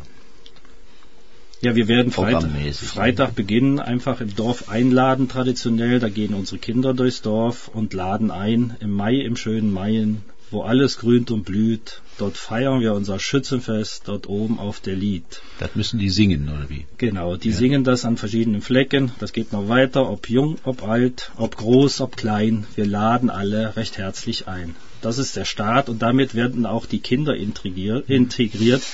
[1.62, 6.00] Ja, wir werden Freitag, Freitag beginnen, einfach im Dorf einladen traditionell.
[6.00, 8.76] Da gehen unsere Kinder durchs Dorf und laden ein.
[8.80, 10.06] Im Mai, im schönen Mai,
[10.50, 12.00] wo alles grünt und blüht.
[12.18, 15.24] Dort feiern wir unser Schützenfest, dort oben auf der Lied.
[15.58, 16.86] Das müssen die singen, oder wie?
[16.96, 17.56] Genau, die ja.
[17.56, 19.12] singen das an verschiedenen Flecken.
[19.18, 22.66] Das geht noch weiter, ob jung, ob alt, ob groß, ob klein.
[22.74, 24.74] Wir laden alle recht herzlich ein.
[25.02, 28.02] Das ist der Start und damit werden auch die Kinder integriert.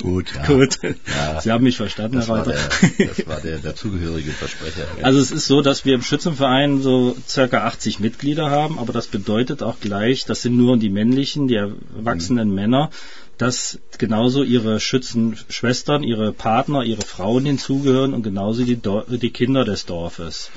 [0.00, 0.46] Gut, ja.
[0.46, 0.78] Gut.
[0.82, 1.40] Ja.
[1.40, 2.50] Sie haben mich verstanden, das Herr Reuter.
[2.50, 4.86] War der, das war der dazugehörige Versprecher.
[5.02, 9.06] Also es ist so, dass wir im Schützenverein so circa 80 Mitglieder haben, aber das
[9.06, 12.54] bedeutet auch gleich, das sind nur die männlichen, die erwachsenen mhm.
[12.54, 12.90] Männer,
[13.38, 19.86] dass genauso ihre Schützenschwestern, ihre Partner, ihre Frauen hinzugehören und genauso die, die Kinder des
[19.86, 20.50] Dorfes.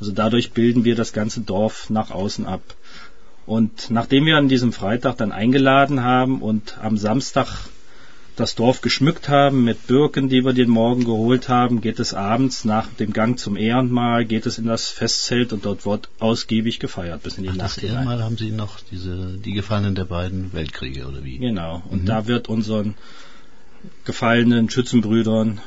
[0.00, 2.62] Also dadurch bilden wir das ganze Dorf nach außen ab.
[3.46, 7.48] Und nachdem wir an diesem Freitag dann eingeladen haben und am Samstag
[8.36, 12.64] das Dorf geschmückt haben mit Birken, die wir den Morgen geholt haben, geht es abends
[12.64, 17.22] nach dem Gang zum Ehrenmal, geht es in das Festzelt und dort wird ausgiebig gefeiert
[17.22, 17.76] bis in die Ach, Nacht.
[17.76, 21.38] Das Ehrenmal haben Sie noch diese, die Gefallenen der beiden Weltkriege oder wie?
[21.38, 21.82] Genau.
[21.88, 22.06] Und mhm.
[22.06, 22.94] da wird unseren
[24.04, 25.60] gefallenen Schützenbrüdern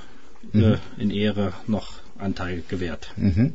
[0.53, 0.63] äh, mhm.
[0.63, 3.11] äh, in Ehre noch Anteil gewährt.
[3.15, 3.53] Mhm.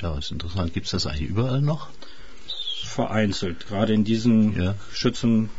[0.00, 0.72] Ja, ist interessant.
[0.72, 1.88] Gibt es das eigentlich überall noch?
[2.84, 3.66] Vereinzelt.
[3.66, 4.74] Gerade in diesen ja.
[4.92, 5.50] Schützen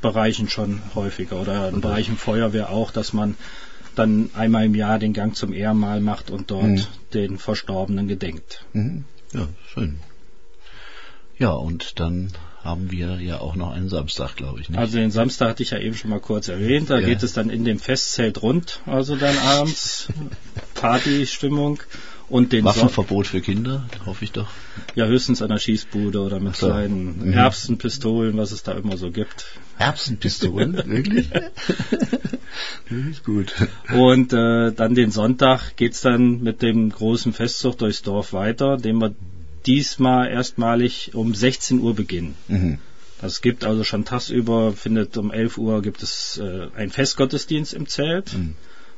[0.00, 3.36] Bereichen schon häufiger oder in Bereichen Feuerwehr auch, dass man
[3.94, 6.86] dann einmal im Jahr den Gang zum Ehrenmal macht und dort mhm.
[7.14, 8.64] den Verstorbenen gedenkt.
[8.72, 9.04] Mhm.
[9.32, 9.98] Ja, schön.
[11.36, 12.32] Ja, und dann
[12.62, 14.68] haben wir ja auch noch einen Samstag, glaube ich.
[14.68, 14.78] Nicht?
[14.78, 16.90] Also den Samstag hatte ich ja eben schon mal kurz erwähnt.
[16.90, 17.06] Da ja.
[17.06, 20.08] geht es dann in dem Festzelt rund, also dann abends
[20.74, 21.80] Partystimmung.
[22.28, 24.48] Und den Waffenverbot für Kinder, hoffe ich doch.
[24.94, 26.66] Ja, höchstens an der Schießbude oder mit so.
[26.66, 27.32] kleinen mhm.
[27.32, 29.46] Erbsenpistolen, was es da immer so gibt.
[29.78, 30.74] Erbsenpistolen?
[30.86, 31.30] Wirklich?
[33.10, 33.54] ist gut.
[33.94, 38.98] Und äh, dann den Sonntag geht's dann mit dem großen Festzug durchs Dorf weiter, den
[38.98, 39.14] wir
[39.66, 42.34] diesmal erstmalig um 16 Uhr beginnen.
[42.48, 42.78] Mhm.
[43.20, 47.88] Das gibt also schon tagsüber, findet um 11 Uhr gibt es äh, ein Festgottesdienst im
[47.88, 48.34] Zelt.
[48.34, 48.54] Mhm.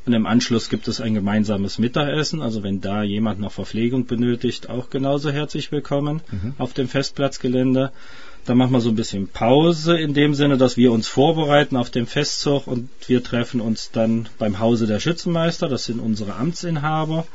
[0.06, 2.40] Und im Anschluss gibt es ein gemeinsames Mittagessen.
[2.40, 6.54] Also wenn da jemand noch Verpflegung benötigt, auch genauso herzlich willkommen mhm.
[6.58, 7.92] auf dem Festplatzgelände.
[8.46, 11.90] Dann machen wir so ein bisschen Pause in dem Sinne, dass wir uns vorbereiten auf
[11.90, 15.68] den Festzug und wir treffen uns dann beim Hause der Schützenmeister.
[15.68, 17.26] Das sind unsere Amtsinhaber.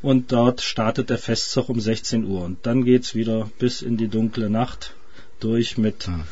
[0.00, 2.42] Und dort startet der Festzug um 16 Uhr.
[2.42, 4.94] Und dann geht's wieder bis in die dunkle Nacht
[5.40, 6.24] durch mit mhm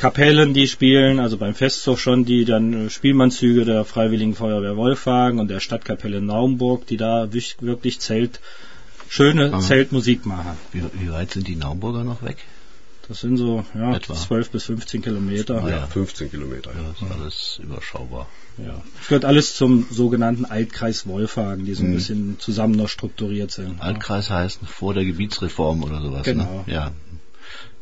[0.00, 5.38] Kapellen, die spielen, also beim Festzug schon die dann äh, Spielmannzüge der Freiwilligen Feuerwehr Wolfhagen
[5.38, 8.40] und der Stadtkapelle Naumburg, die da wirklich Zelt,
[9.10, 9.60] schöne Aha.
[9.60, 10.56] Zeltmusik machen.
[10.72, 12.38] Wie, wie, weit sind die Naumburger noch weg?
[13.08, 14.14] Das sind so ja, Etwa.
[14.14, 15.64] 12 bis 15 Kilometer.
[15.64, 16.70] Ah, ja, 15 Kilometer.
[16.70, 18.26] Ja, das ist alles überschaubar.
[18.56, 18.82] Ja.
[19.02, 21.94] Es gehört alles zum sogenannten Altkreis Wolfhagen, die so ein mhm.
[21.96, 23.82] bisschen zusammen noch strukturiert sind.
[23.82, 26.26] Altkreis heißt vor der Gebietsreform oder sowas.
[26.26, 26.32] Ne?
[26.32, 26.64] Genau.
[26.66, 26.72] Ne?
[26.72, 26.92] Ja,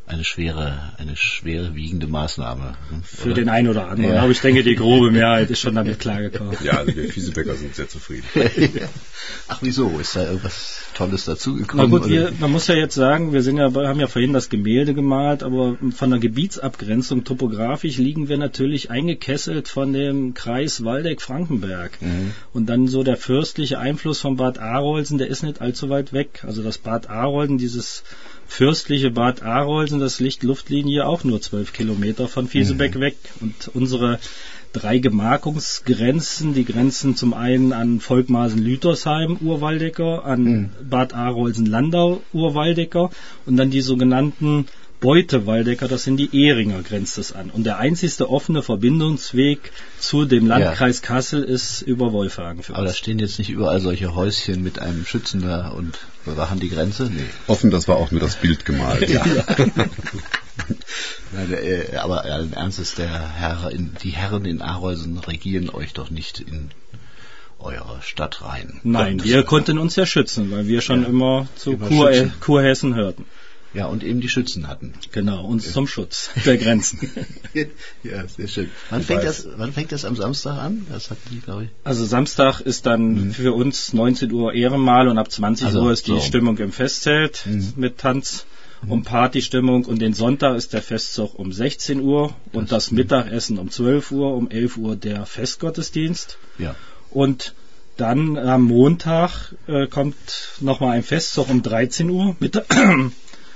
[0.09, 2.73] eine schwere, eine schwere wiegende Maßnahme.
[3.03, 3.35] Für oder?
[3.35, 4.15] den einen oder anderen.
[4.15, 4.23] Ja.
[4.23, 6.57] Aber ich denke, die grobe Mehrheit ist schon damit klargekommen.
[6.63, 8.25] Ja, also wir Fiesebäcker sind sehr zufrieden.
[9.47, 9.99] Ach, wieso?
[9.99, 11.91] Ist da irgendwas Tolles dazugekommen?
[11.91, 14.49] Na gut, wir, man muss ja jetzt sagen, wir sind ja, haben ja vorhin das
[14.49, 22.01] Gemälde gemalt, aber von der Gebietsabgrenzung topografisch liegen wir natürlich eingekesselt von dem Kreis Waldeck-Frankenberg.
[22.01, 22.31] Mhm.
[22.51, 26.43] Und dann so der fürstliche Einfluss von Bad Arolsen, der ist nicht allzu weit weg.
[26.47, 28.03] Also das Bad Arolsen, dieses
[28.49, 32.99] fürstliche Bad Arolsen, das liegt Luftlinie auch nur zwölf Kilometer von Fiesebeck mhm.
[32.99, 33.15] weg.
[33.39, 34.19] Und unsere
[34.73, 40.69] drei Gemarkungsgrenzen, die Grenzen zum einen an Volkmaßen-Lütersheim, Urwaldecker, an mhm.
[40.89, 43.11] Bad Arolsen-Landau, Urwaldecker
[43.45, 44.65] und dann die sogenannten
[44.99, 47.49] Beute-Waldecker, das sind die Ehringer, grenzt es an.
[47.49, 51.07] Und der einzigste offene Verbindungsweg zu dem Landkreis ja.
[51.07, 52.91] Kassel ist über Wolfhagen für Aber uns.
[52.91, 57.03] da stehen jetzt nicht überall solche Häuschen mit einem Schützen da und bewachen die Grenze?
[57.03, 57.23] Nee.
[57.47, 59.09] Offen, das war auch nur das Bild gemalt.
[59.09, 59.25] ja.
[61.31, 66.09] Nein, äh, aber allen Ernstes, der Herr in, die Herren in Arolsen regieren euch doch
[66.09, 66.71] nicht in
[67.59, 68.79] eure Stadt rein.
[68.83, 73.25] Nein, wir konnten uns ja schützen, weil wir schon ja, immer zu Kur, Kurhessen hörten.
[73.73, 74.93] Ja, und eben die Schützen hatten.
[75.11, 76.99] Genau, uns zum Schutz der Grenzen.
[78.03, 78.71] ja, sehr schön.
[78.89, 80.87] Wann fängt, das, wann fängt das am Samstag an?
[80.91, 81.69] Das hatten die, glaube ich.
[81.83, 83.31] Also Samstag ist dann mhm.
[83.31, 86.21] für uns 19 Uhr Ehrenmal und ab 20 also, Uhr ist die so.
[86.21, 87.73] Stimmung im Festzelt mhm.
[87.75, 88.45] mit Tanz
[88.81, 88.91] mhm.
[88.91, 93.59] und Partystimmung und den Sonntag ist der Festzug um 16 Uhr und das, das Mittagessen
[93.59, 96.39] um 12 Uhr, um 11 Uhr der Festgottesdienst.
[96.57, 96.75] Ja.
[97.11, 97.53] Und
[97.97, 100.15] dann am Montag äh, kommt
[100.59, 102.35] nochmal ein Festzug um 13 Uhr.
[102.39, 102.63] Mit,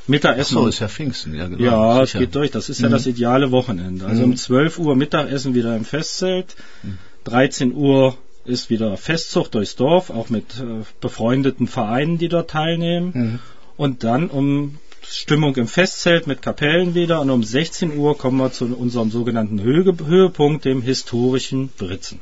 [0.08, 0.58] Mittagessen.
[0.58, 1.64] Ach so, ist ja Pfingsten, ja genau.
[1.64, 2.52] Ja, es geht durch.
[2.52, 2.86] Das ist mhm.
[2.86, 4.06] ja das ideale Wochenende.
[4.06, 4.32] Also mhm.
[4.32, 6.56] um 12 Uhr Mittagessen wieder im Festzelt.
[6.84, 6.98] Mhm.
[7.24, 13.12] 13 Uhr ist wieder Festzug durchs Dorf, auch mit äh, befreundeten Vereinen, die dort teilnehmen.
[13.14, 13.40] Mhm.
[13.78, 18.52] Und dann um Stimmung im Festzelt mit Kapellen wieder und um 16 Uhr kommen wir
[18.52, 22.20] zu unserem sogenannten Höhe Höhepunkt, dem historischen Britzen.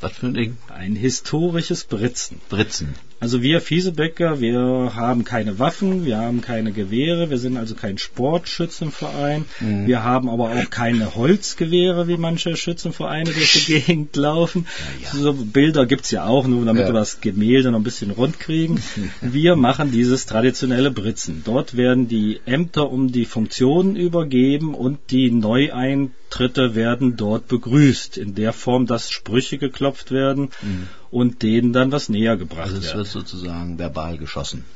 [0.00, 0.58] Was für ein Ding?
[0.68, 2.40] Ein historisches Britzen.
[2.48, 2.94] Britzen.
[3.18, 7.96] Also wir Fiesebäcker, wir haben keine Waffen, wir haben keine Gewehre, wir sind also kein
[7.96, 9.46] Sportschützenverein.
[9.58, 9.86] Mhm.
[9.86, 14.66] Wir haben aber auch keine Holzgewehre, wie manche Schützenvereine durch die Gegend laufen.
[15.02, 15.18] Ja, ja.
[15.18, 16.88] So Bilder gibt's ja auch, nur damit ja.
[16.88, 18.82] wir das Gemälde noch ein bisschen rund kriegen.
[19.22, 21.42] Wir machen dieses traditionelle Britzen.
[21.44, 28.18] Dort werden die Ämter um die Funktionen übergeben und die Neueintritte werden dort begrüßt.
[28.18, 30.50] In der Form, dass Sprüche geklopft werden.
[30.62, 34.66] Mhm und denen dann was näher gebracht also es wird sozusagen verbal geschossen.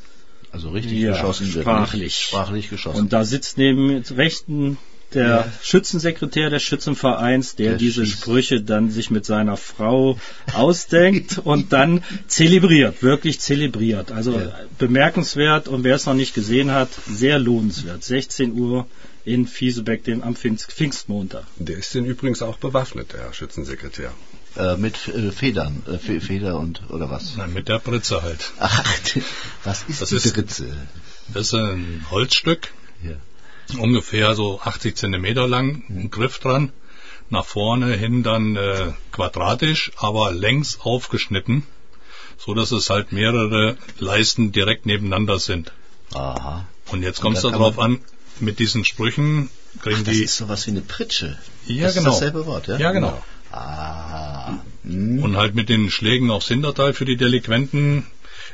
[0.50, 1.64] Also richtig ja, geschossen wird.
[1.64, 2.16] Sprachlich.
[2.16, 2.98] Sprachlich geschossen.
[2.98, 4.79] Und da sitzt neben rechten
[5.12, 5.53] der ja.
[5.62, 8.22] Schützensekretär des Schützenvereins, der, der diese schießt.
[8.22, 10.18] Sprüche dann sich mit seiner Frau
[10.55, 14.11] ausdenkt und dann zelebriert, wirklich zelebriert.
[14.11, 14.59] Also ja.
[14.79, 18.03] bemerkenswert und wer es noch nicht gesehen hat, sehr lohnenswert.
[18.03, 18.87] 16 Uhr
[19.26, 21.44] in Fiesebeck, dem am Pfingstmontag.
[21.59, 24.14] Der ist denn übrigens auch bewaffnet, der Schützensekretär.
[24.57, 27.37] Äh, mit äh, Federn, äh, Feder und oder was?
[27.37, 28.51] Nein, mit der Britze halt.
[28.59, 28.83] Ach,
[29.65, 30.77] was ist das die ist, Britze?
[31.33, 33.15] Das ist ein Holzstück, ja.
[33.79, 36.11] ungefähr so 80 Zentimeter lang, ein mhm.
[36.11, 36.73] Griff dran,
[37.29, 41.65] nach vorne hin dann äh, quadratisch, aber längs aufgeschnitten,
[42.37, 45.73] so dass es halt mehrere Leisten direkt nebeneinander sind.
[46.13, 46.67] Aha.
[46.91, 48.01] Und jetzt kommt es darauf an,
[48.41, 49.49] mit diesen Sprüchen
[49.81, 50.23] kriegen Ach, das die.
[50.23, 51.39] Das ist sowas wie eine Pritsche.
[51.67, 52.11] Ja, das genau.
[52.11, 52.79] Ist dasselbe Wort, ja?
[52.79, 53.23] Ja, genau.
[53.53, 54.59] Ah.
[54.85, 55.23] Hm.
[55.23, 58.07] Und halt mit den Schlägen aufs Hinterteil für die Delinquenten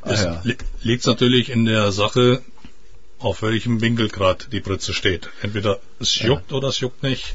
[0.03, 0.41] ah, ja.
[0.45, 2.43] li liegt es natürlich in der Sache,
[3.19, 5.31] auf welchem Winkelgrad die Britze steht.
[5.43, 6.57] Entweder es juckt ja.
[6.57, 7.35] oder es juckt nicht.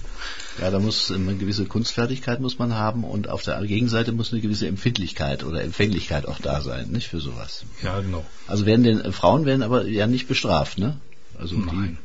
[0.59, 4.41] Ja, da muss eine gewisse Kunstfertigkeit muss man haben und auf der Gegenseite muss eine
[4.41, 7.63] gewisse Empfindlichkeit oder Empfänglichkeit auch da sein, nicht für sowas.
[7.81, 8.25] Ja, genau.
[8.47, 10.97] Also werden den äh, Frauen werden aber ja nicht bestraft, ne?
[11.39, 11.97] Also Nein.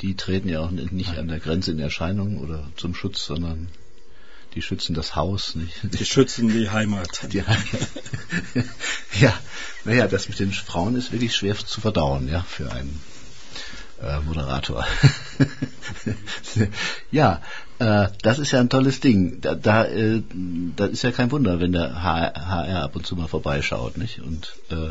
[0.00, 1.18] die, die treten ja auch nicht Nein.
[1.18, 3.68] an der Grenze in Erscheinung oder zum Schutz, sondern
[4.54, 5.74] die schützen das Haus, nicht?
[5.82, 7.32] Die schützen die Heimat.
[7.32, 7.42] Die
[9.20, 9.34] ja,
[9.84, 13.00] naja, das mit den Frauen ist wirklich schwer zu verdauen, ja, für einen
[14.02, 14.84] äh, Moderator.
[17.10, 17.40] ja,
[17.78, 19.40] äh, das ist ja ein tolles Ding.
[19.40, 20.22] Da, da, äh,
[20.76, 24.20] das ist ja kein Wunder, wenn der HR ab und zu mal vorbeischaut, nicht?
[24.20, 24.90] Und äh,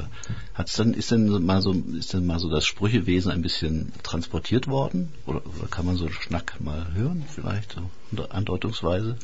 [0.53, 4.67] hat's dann ist denn mal so ist denn mal so das Sprüchewesen ein bisschen transportiert
[4.67, 7.77] worden oder, oder kann man so einen Schnack mal hören vielleicht
[8.15, 9.17] so andeutungsweise?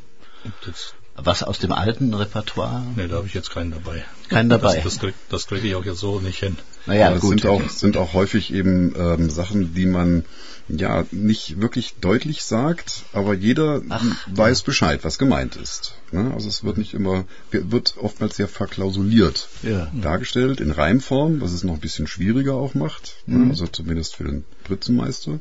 [0.65, 2.83] Das was aus dem alten Repertoire?
[2.95, 4.05] Ne, da habe ich jetzt keinen dabei.
[4.29, 4.75] Keinen dabei.
[4.75, 6.57] Das, das, krieg, das kriege ich auch jetzt so nicht hin.
[6.85, 10.25] Naja, es sind auch, sind auch häufig eben ähm, Sachen, die man
[10.69, 15.93] ja nicht wirklich deutlich sagt, aber jeder Ach, weiß Bescheid, was gemeint ist.
[16.11, 16.31] Ne?
[16.33, 19.91] Also es wird nicht immer, wird oftmals sehr verklausuliert ja.
[19.99, 23.37] dargestellt, in Reimform, was es noch ein bisschen schwieriger auch macht, ne?
[23.37, 23.43] mhm.
[23.45, 23.49] ne?
[23.51, 25.39] also zumindest für den Britzenmeister.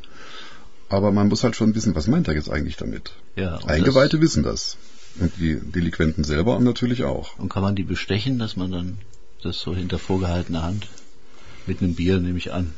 [0.88, 3.10] Aber man muss halt schon wissen, was meint er jetzt eigentlich damit.
[3.34, 4.76] Ja, Eingeweihte wissen das.
[5.18, 7.38] Und die Delinquenten selber natürlich auch.
[7.38, 8.98] Und kann man die bestechen, dass man dann
[9.42, 10.88] das so hinter vorgehaltener Hand
[11.66, 12.74] mit einem Bier, nehme ich an.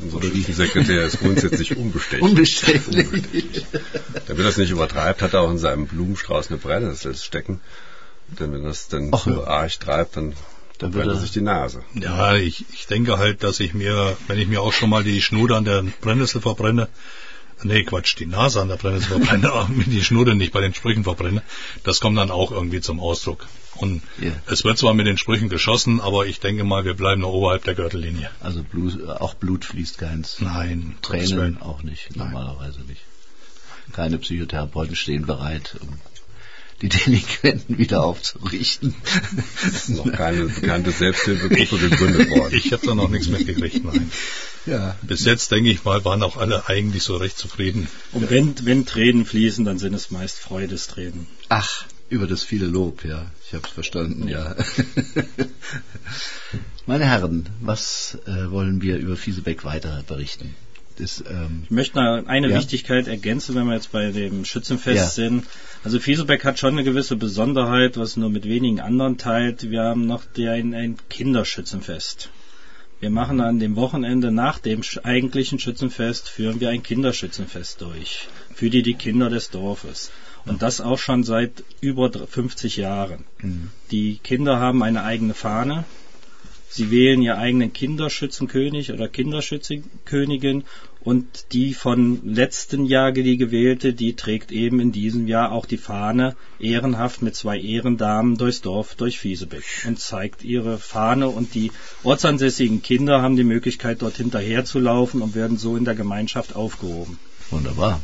[0.00, 2.22] Unser Sekretär ist grundsätzlich unbestechlich.
[2.22, 3.66] unbestechlich.
[4.26, 7.60] Damit das nicht übertreibt, hat er auch in seinem Blumenstrauß eine Brennnessel stecken.
[8.40, 10.34] Denn wenn das dann Ach, so arg treibt, dann
[10.78, 11.84] dann brennt er sich die Nase.
[11.94, 15.22] Ja, ich, ich denke halt, dass ich mir, wenn ich mir auch schon mal die
[15.22, 16.88] Schnude an der Brennnessel verbrenne,
[17.64, 21.04] nee, Quatsch, die Nase an der Brennnessel verbrenne, aber die Schnurre nicht bei den Sprüchen
[21.04, 21.42] verbrenne,
[21.84, 23.46] das kommt dann auch irgendwie zum Ausdruck.
[23.76, 24.34] Und yeah.
[24.46, 27.64] es wird zwar mit den Sprüchen geschossen, aber ich denke mal, wir bleiben noch oberhalb
[27.64, 28.30] der Gürtellinie.
[28.40, 30.40] Also Blut, auch Blut fließt keins.
[30.40, 30.96] Nein.
[31.00, 32.30] Tränen auch nicht, Nein.
[32.30, 33.00] normalerweise nicht.
[33.92, 35.98] Keine Psychotherapeuten stehen bereit, um
[36.82, 38.94] die Delinquenten wieder aufzurichten.
[39.88, 42.54] noch keine bekannte Selbsthilfegruppe gegründet worden.
[42.54, 44.10] Ich habe da noch nichts mitgekriegt, nein.
[44.66, 44.96] Ja.
[45.02, 47.88] Bis jetzt, denke ich mal, waren auch alle eigentlich so recht zufrieden.
[48.12, 51.26] Und wenn, wenn Tränen fließen, dann sind es meist Freudestränen.
[51.48, 53.30] Ach, über das viele Lob, ja.
[53.46, 54.54] Ich habe es verstanden, ja.
[54.54, 54.64] ja.
[56.86, 60.54] Meine Herren, was äh, wollen wir über Fiesebeck weiter berichten?
[60.96, 62.56] Das, ähm, ich möchte eine ja?
[62.56, 65.26] Wichtigkeit ergänzen, wenn wir jetzt bei dem Schützenfest ja.
[65.26, 65.46] sind.
[65.84, 69.70] Also Fiesebeck hat schon eine gewisse Besonderheit, was nur mit wenigen anderen teilt.
[69.70, 72.30] Wir haben noch ein, ein Kinderschützenfest.
[73.00, 78.28] Wir machen an dem Wochenende nach dem eigentlichen Schützenfest führen wir ein Kinderschützenfest durch.
[78.54, 80.12] Für die, die Kinder des Dorfes.
[80.44, 83.24] Und das auch schon seit über 50 Jahren.
[83.40, 83.70] Mhm.
[83.90, 85.84] Die Kinder haben eine eigene Fahne.
[86.74, 90.64] Sie wählen ihr eigenen Kinderschützenkönig oder Kinderschützenkönigin
[91.04, 95.76] Und die von letzten Jahr die gewählte, die trägt eben in diesem Jahr auch die
[95.76, 101.72] Fahne ehrenhaft mit zwei Ehrendamen durchs Dorf, durch Fiesebeck und zeigt ihre Fahne und die
[102.04, 106.56] ortsansässigen Kinder haben die Möglichkeit, dort hinterher zu laufen und werden so in der Gemeinschaft
[106.56, 107.18] aufgehoben.
[107.50, 108.00] Wunderbar.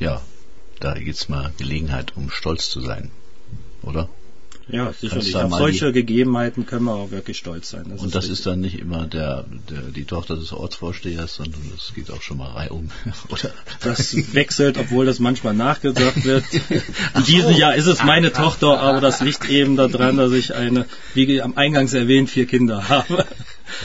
[0.00, 0.20] Ja,
[0.80, 3.10] da gibt's mal Gelegenheit, um stolz zu sein,
[3.82, 4.10] oder?
[4.68, 5.36] Ja, sicherlich.
[5.36, 7.84] Auf solche Gegebenheiten können wir auch wirklich stolz sein.
[7.88, 8.38] Das und ist das richtig.
[8.38, 12.38] ist dann nicht immer der, der, die Tochter des Ortsvorstehers, sondern es geht auch schon
[12.38, 12.90] mal reihum.
[13.28, 13.52] Oder?
[13.80, 16.44] Das wechselt, obwohl das manchmal nachgesagt wird.
[17.14, 20.86] In diesem Jahr ist es meine Tochter, aber das liegt eben daran, dass ich eine,
[21.14, 23.24] wie am Eingangs erwähnt, vier Kinder habe.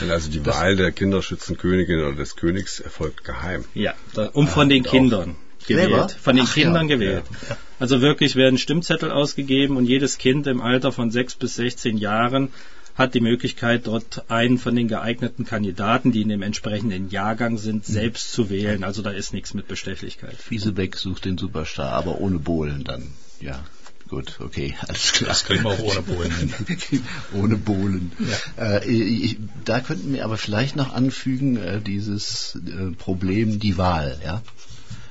[0.08, 3.64] Also die Wahl der Kinderschützenkönigin oder des Königs erfolgt geheim.
[3.74, 3.94] Ja,
[4.32, 6.96] um von den Kindern gewählt, von den Ach, Kindern ja.
[6.96, 7.24] gewählt.
[7.48, 7.56] Ja.
[7.82, 12.50] Also wirklich werden Stimmzettel ausgegeben und jedes Kind im Alter von sechs bis 16 Jahren
[12.94, 17.88] hat die Möglichkeit, dort einen von den geeigneten Kandidaten, die in dem entsprechenden Jahrgang sind,
[17.88, 17.92] mhm.
[17.92, 18.84] selbst zu wählen.
[18.84, 20.36] Also da ist nichts mit Bestechlichkeit.
[20.36, 23.14] Fiesebeck sucht den Superstar, aber ohne Bohlen dann.
[23.40, 23.64] Ja,
[24.08, 25.30] gut, okay, alles klar.
[25.30, 26.54] Das kriegen wir auch ohne Bohlen
[27.34, 28.12] ohne Bohlen.
[28.56, 28.76] Ja.
[28.76, 34.20] Äh, ich, da könnten wir aber vielleicht noch anfügen, äh, dieses äh, Problem, die Wahl,
[34.24, 34.40] ja.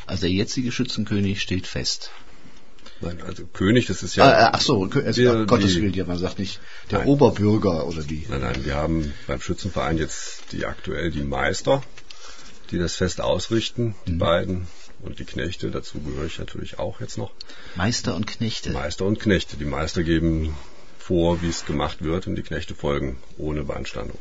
[0.08, 2.12] Also der jetzige Schützenkönig steht fest.
[3.02, 4.26] Nein, also König, das ist ja.
[4.26, 6.60] Ah, ach so, es, wir, Gottes Willen, ja, man sagt nicht
[6.92, 8.26] der nein, Oberbürger oder die.
[8.30, 11.84] Nein, nein, wir haben beim Schützenverein jetzt die aktuell die Meister,
[12.70, 14.18] die das Fest ausrichten, die mhm.
[14.20, 14.68] beiden
[15.02, 17.32] und die Knechte, dazu gehöre ich natürlich auch jetzt noch.
[17.76, 18.72] Meister und Knechte.
[18.72, 19.58] Meister und Knechte.
[19.58, 20.56] Die Meister geben
[21.00, 24.18] vor, wie es gemacht wird und die Knechte folgen ohne Beanstandung.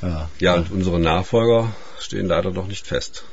[0.00, 3.24] Ja, ja, und unsere Nachfolger stehen leider noch nicht fest.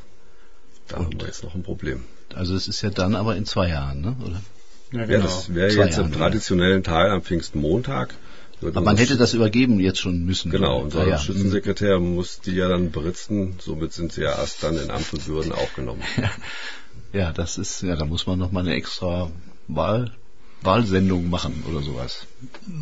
[0.89, 1.05] Da und?
[1.05, 2.03] haben wir jetzt noch ein Problem.
[2.33, 4.17] Also es ist ja dann aber in zwei Jahren, ne?
[4.25, 4.41] oder?
[4.91, 5.11] Ja, genau.
[5.11, 8.13] ja das wäre jetzt Jahren, im traditionellen Teil am Pfingstmontag.
[8.61, 10.49] Aber man hätte das übergeben jetzt schon müssen.
[10.49, 11.19] Genau, unser ja.
[11.19, 15.27] Schützensekretär muss die ja dann beritzen, somit sind sie ja erst dann in Amt und
[15.27, 16.01] Würden aufgenommen.
[17.13, 19.29] ja, das ist, ja, da muss man nochmal eine extra
[19.67, 20.11] Wahl
[20.61, 22.25] Wahlsendung machen oder sowas.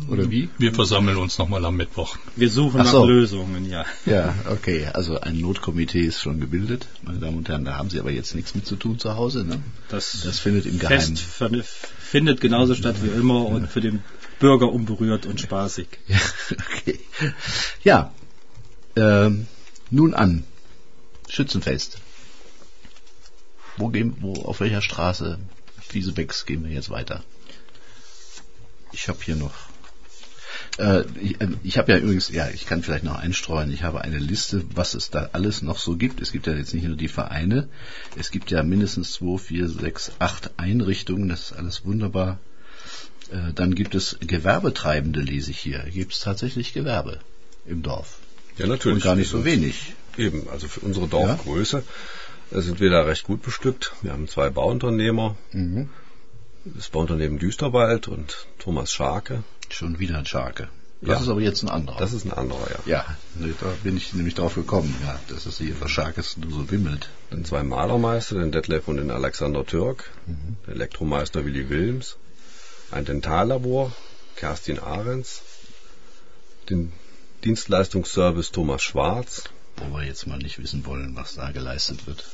[0.08, 0.48] Oder wie?
[0.58, 2.16] Wir versammeln uns nochmal am Mittwoch.
[2.34, 3.04] Wir suchen nach so.
[3.06, 3.84] Lösungen, ja.
[4.06, 4.86] Ja, okay.
[4.92, 7.64] Also ein Notkomitee ist schon gebildet, meine Damen und Herren.
[7.64, 9.62] Da haben Sie aber jetzt nichts mit zu tun zu Hause, ne?
[9.88, 11.16] Das, das findet im Geheimen.
[11.16, 11.64] Fest
[11.98, 14.02] findet genauso statt wie immer und für den
[14.38, 15.88] Bürger unberührt und spaßig.
[16.08, 16.20] Ja,
[16.52, 17.00] okay.
[17.84, 18.12] Ja,
[18.96, 19.46] ähm,
[19.90, 20.44] nun an.
[21.28, 21.98] Schützenfest.
[23.76, 25.38] Wo gehen, wo, auf welcher Straße
[25.90, 27.22] Wiesebecks gehen wir jetzt weiter?
[28.96, 29.52] Ich habe hier noch.
[30.78, 33.70] Äh, ich, äh, ich habe ja übrigens, ja, ich kann vielleicht noch einstreuen.
[33.70, 36.22] Ich habe eine Liste, was es da alles noch so gibt.
[36.22, 37.68] Es gibt ja jetzt nicht nur die Vereine.
[38.16, 41.28] Es gibt ja mindestens zwei, vier, sechs, acht Einrichtungen.
[41.28, 42.38] Das ist alles wunderbar.
[43.30, 45.80] Äh, dann gibt es Gewerbetreibende, lese ich hier.
[45.92, 47.20] Gibt es tatsächlich Gewerbe
[47.66, 48.18] im Dorf?
[48.56, 48.96] Ja, natürlich.
[48.96, 49.92] Und gar nicht so wenig.
[50.16, 51.82] Eben, also für unsere Dorfgröße
[52.50, 52.60] ja?
[52.62, 53.92] sind wir da recht gut bestückt.
[54.00, 55.36] Wir haben zwei Bauunternehmer.
[55.52, 55.90] Mhm
[56.74, 59.44] das Bauunternehmen Düsterwald und Thomas Scharke.
[59.68, 60.68] Schon wieder ein Scharke.
[61.00, 61.22] Das ja.
[61.24, 61.98] ist aber jetzt ein anderer.
[61.98, 62.78] Das ist ein anderer, ja.
[62.86, 63.16] Ja,
[63.60, 67.10] da bin ich nämlich drauf gekommen, ja, dass es hier für Scharkes nur so wimmelt.
[67.30, 70.56] Dann zwei Malermeister, den Detlef und den Alexander Türk, mhm.
[70.66, 72.16] der Elektromeister Willi Wilms,
[72.90, 73.92] ein Dentallabor,
[74.36, 75.42] Kerstin Ahrens,
[76.70, 76.92] den
[77.44, 79.44] Dienstleistungsservice Thomas Schwarz.
[79.76, 82.24] Wo wir jetzt mal nicht wissen wollen, was da geleistet wird.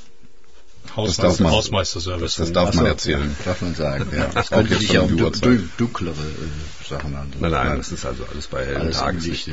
[0.97, 2.37] Hausmeister, Hausmeisterservice.
[2.37, 3.35] Das, das darf man erzählen.
[3.45, 4.27] Darf man sagen, ja.
[4.35, 7.41] Das könnte sich ja um du, du, dunklere äh, Sachen handeln.
[7.41, 9.49] Nein, nein, das ist also alles bei hellen Tageslicht.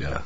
[0.00, 0.10] Ja.
[0.10, 0.24] ja.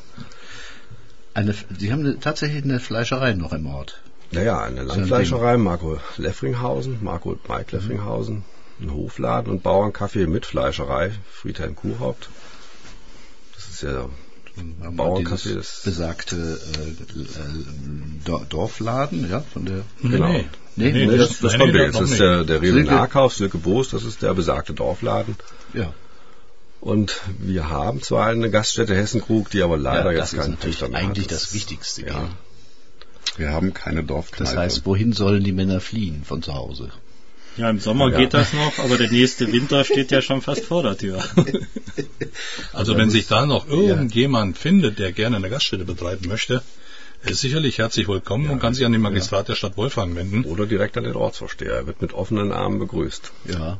[1.33, 4.01] Eine, Sie haben eine, tatsächlich eine Fleischerei noch im Ort.
[4.31, 8.43] Naja, eine Landfleischerei, Marco Leffringhausen, Marco und Mike Leffringhausen,
[8.79, 12.29] ein Hofladen und Bauerncafé mit Fleischerei, Friedhelm Kuhhaupt.
[13.55, 14.07] Das ist ja
[14.95, 19.81] Bauerncafé ist besagte äh, äh, Dorfladen, ja, von der.
[20.01, 20.27] Genau.
[20.27, 20.45] Nee,
[20.75, 21.99] nee, nee, nee das, das, kommt jetzt.
[21.99, 25.35] Das ist der, der Rewe Nahkauf, Silke Boos, das ist der besagte Dorfladen.
[25.73, 25.93] Ja.
[26.81, 30.99] Und wir haben zwar eine Gaststätte Hessenkrug, die aber leider ja, jetzt keinen Töchter mehr
[30.99, 31.31] eigentlich hat.
[31.31, 32.05] Das, das Wichtigste.
[32.07, 32.29] Ja.
[33.35, 34.51] Wir haben keine Dorfkneipe.
[34.51, 36.89] Das heißt, wohin sollen die Männer fliehen von zu Hause?
[37.59, 38.17] Ja, im Sommer ja.
[38.17, 41.23] geht das noch, aber der nächste Winter steht ja schon fast vor der Tür.
[42.71, 44.61] Also wenn sich da noch irgendjemand ja.
[44.61, 46.61] findet, der gerne eine Gaststätte betreiben möchte,
[47.23, 50.45] ist sicherlich herzlich willkommen ja, und kann sich an den Magistrat der Stadt Wolfgang wenden.
[50.45, 51.73] Oder direkt an den Ortsvorsteher.
[51.73, 53.31] Er wird mit offenen Armen begrüßt.
[53.49, 53.79] Ja.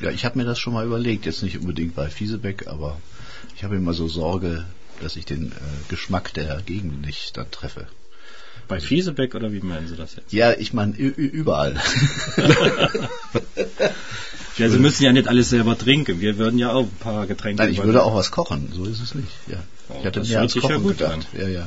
[0.00, 1.24] Ja, ich habe mir das schon mal überlegt.
[1.24, 3.00] Jetzt nicht unbedingt bei Fiesebeck, aber
[3.56, 4.66] ich habe immer so Sorge,
[5.00, 5.54] dass ich den äh,
[5.88, 7.86] Geschmack der Gegend nicht dann treffe.
[8.68, 10.32] Bei Fiesebeck oder wie meinen Sie das jetzt?
[10.32, 11.74] Ja, ich meine überall.
[14.58, 16.20] ja, Sie müssen ja nicht alles selber trinken.
[16.20, 17.62] Wir würden ja auch ein paar Getränke.
[17.62, 18.70] Nein, ich würde auch was kochen.
[18.74, 19.32] So ist es nicht.
[19.46, 19.56] Ja.
[19.88, 21.26] Oh, ich hatte das mir als Kochen ja gut gedacht.
[21.32, 21.40] An.
[21.40, 21.66] Ja, ja.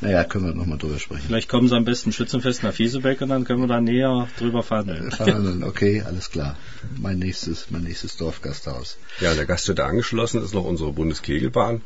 [0.00, 1.22] Naja, können wir nochmal drüber sprechen.
[1.26, 4.62] Vielleicht kommen Sie am besten Schützenfest nach Fiesebeck und dann können wir da näher drüber
[4.62, 5.10] verhandeln.
[5.10, 6.56] Verhandeln, okay, alles klar.
[6.98, 8.98] Mein nächstes, mein nächstes Dorfgasthaus.
[9.20, 11.82] Ja, an der Gaststätte angeschlossen ist noch unsere Bundeskegelbahn.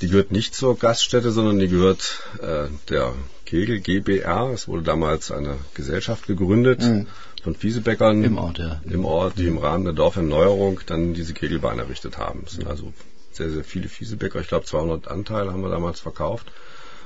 [0.00, 3.14] Die gehört nicht zur Gaststätte, sondern die gehört äh, der
[3.54, 4.50] Kegel GBR.
[4.52, 7.06] Es wurde damals eine Gesellschaft gegründet Mhm.
[7.44, 8.80] von Fiesebeckern Im Ort, ja.
[8.90, 12.42] im Ort, die im Rahmen der Dorferneuerung dann diese Kegelbahn errichtet haben.
[12.46, 12.92] Es sind also
[13.30, 14.40] sehr, sehr viele Fiesebecker.
[14.40, 16.50] Ich glaube, 200 Anteile haben wir damals verkauft.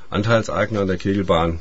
[0.09, 1.61] Anteilseigner an der Kegelbahn.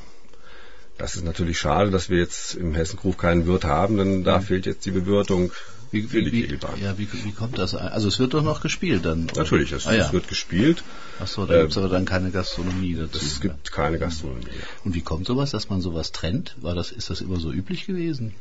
[0.97, 4.65] Das ist natürlich schade, dass wir jetzt im Hessenkrug keinen Wirt haben, denn da fehlt
[4.65, 5.51] jetzt die Bewirtung
[5.91, 6.81] Wie, für die wie, wie, Kegelbahn.
[6.81, 7.73] ja, wie, wie kommt das?
[7.75, 9.23] Also es wird doch noch gespielt dann.
[9.25, 9.43] oder?
[9.43, 10.05] Natürlich, es, ah, ja.
[10.05, 10.83] es wird gespielt.
[11.19, 13.17] Achso, da äh, gibt's aber dann keine Gastronomie dazu.
[13.23, 14.45] Es gibt keine Gastronomie.
[14.83, 16.55] Und wie kommt sowas, dass man sowas trennt?
[16.61, 18.35] War das, ist das immer so üblich gewesen?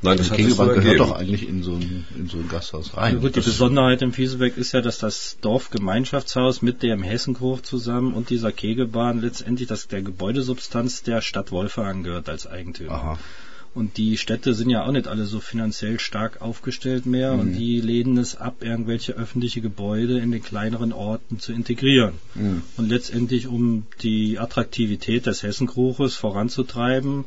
[0.00, 2.48] Nein, das Die hat so Kegelbahn gehört doch eigentlich in so ein, in so ein
[2.48, 3.14] Gasthaus rein.
[3.14, 7.66] Ja, gut, die Das- Besonderheit im Fiesebeck ist ja, dass das Dorfgemeinschaftshaus mit dem Hessenkrug
[7.66, 12.92] zusammen und dieser Kegelbahn letztendlich das, der Gebäudesubstanz der Stadt Wolfe angehört als Eigentümer.
[12.92, 13.18] Aha.
[13.78, 17.80] Und die Städte sind ja auch nicht alle so finanziell stark aufgestellt mehr und die
[17.80, 22.14] lehnen es ab, irgendwelche öffentliche Gebäude in den kleineren Orten zu integrieren.
[22.76, 27.26] Und letztendlich, um die Attraktivität des Hessenkruches voranzutreiben,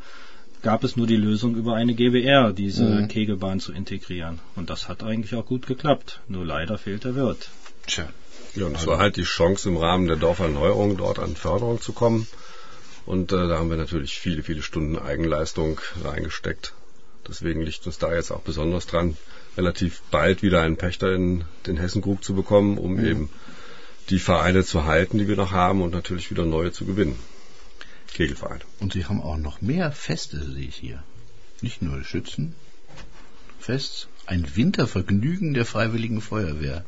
[0.62, 4.40] gab es nur die Lösung über eine GBR, diese Kegelbahn zu integrieren.
[4.58, 6.20] Und das hat eigentlich auch gut geklappt.
[6.28, 7.50] Nur leider fehlt der Wirt.
[7.88, 8.10] Tja.
[8.56, 11.94] Ja, und es war halt die Chance im Rahmen der Dorferneuerung dort an Förderung zu
[11.94, 12.28] kommen.
[13.06, 16.74] Und äh, da haben wir natürlich viele, viele Stunden Eigenleistung reingesteckt.
[17.28, 19.18] Deswegen liegt uns da jetzt auch besonders dran,
[19.58, 23.30] relativ bald wieder einen Pächter in den Hessenkrug zu bekommen, um eben
[24.10, 27.20] die Vereine zu halten, die wir noch haben und natürlich wieder neue zu gewinnen.
[28.14, 28.62] Kegelvereine.
[28.80, 31.04] Und Sie haben auch noch mehr Feste, sehe ich hier.
[31.62, 32.54] Nicht nur Schützenfest,
[34.26, 36.86] ein Wintervergnügen der Freiwilligen Feuerwehr.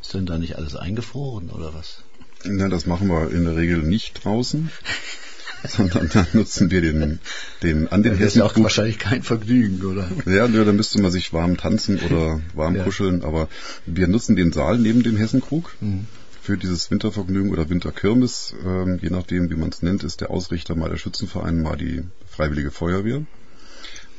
[0.00, 2.04] Ist denn da nicht alles eingefroren oder was?
[2.44, 4.70] Na, das machen wir in der Regel nicht draußen,
[5.68, 7.18] sondern dann nutzen wir den,
[7.62, 8.64] den an den Das ist ja auch Hessenkrug.
[8.64, 10.10] wahrscheinlich kein Vergnügen, oder?
[10.26, 12.84] Ja, ja, da müsste man sich warm tanzen oder warm Ja.
[12.84, 13.48] kuscheln, aber
[13.86, 16.06] wir nutzen den Saal neben dem Hessenkrug Mhm.
[16.42, 20.74] für dieses Wintervergnügen oder Winterkirmes, ähm, je nachdem, wie man es nennt, ist der Ausrichter
[20.74, 23.24] mal der Schützenverein, mal die Freiwillige Feuerwehr.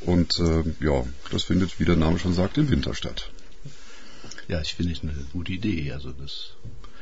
[0.02, 3.30] Und äh, ja, das findet, wie der Name schon sagt, im Winter statt.
[4.48, 5.92] Ja, ich finde es eine gute Idee.
[5.92, 6.54] Also das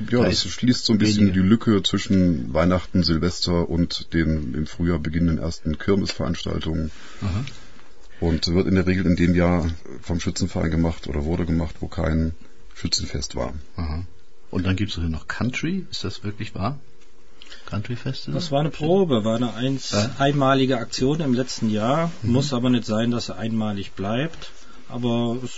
[0.10, 1.42] Ja, Da das schließt so ein bisschen wenige.
[1.42, 6.92] die Lücke zwischen Weihnachten, Silvester und den im Frühjahr beginnenden ersten Kirmesveranstaltungen.
[7.22, 7.44] Aha.
[8.22, 9.70] Und wird in der Regel in dem Jahr
[10.02, 12.34] vom Schützenverein gemacht oder wurde gemacht, wo kein
[12.76, 13.54] Schützenfest war.
[13.76, 14.06] Aha.
[14.52, 15.86] Und dann gibt es noch Country.
[15.92, 16.80] Ist das wirklich wahr?
[17.66, 18.32] Country-Feste?
[18.32, 20.16] Das war eine Probe, war eine eins, Ja.
[20.20, 22.12] einmalige Aktion im letzten Jahr.
[22.24, 24.52] Muss aber nicht sein, dass sie einmalig bleibt.
[24.90, 25.52] Aber es,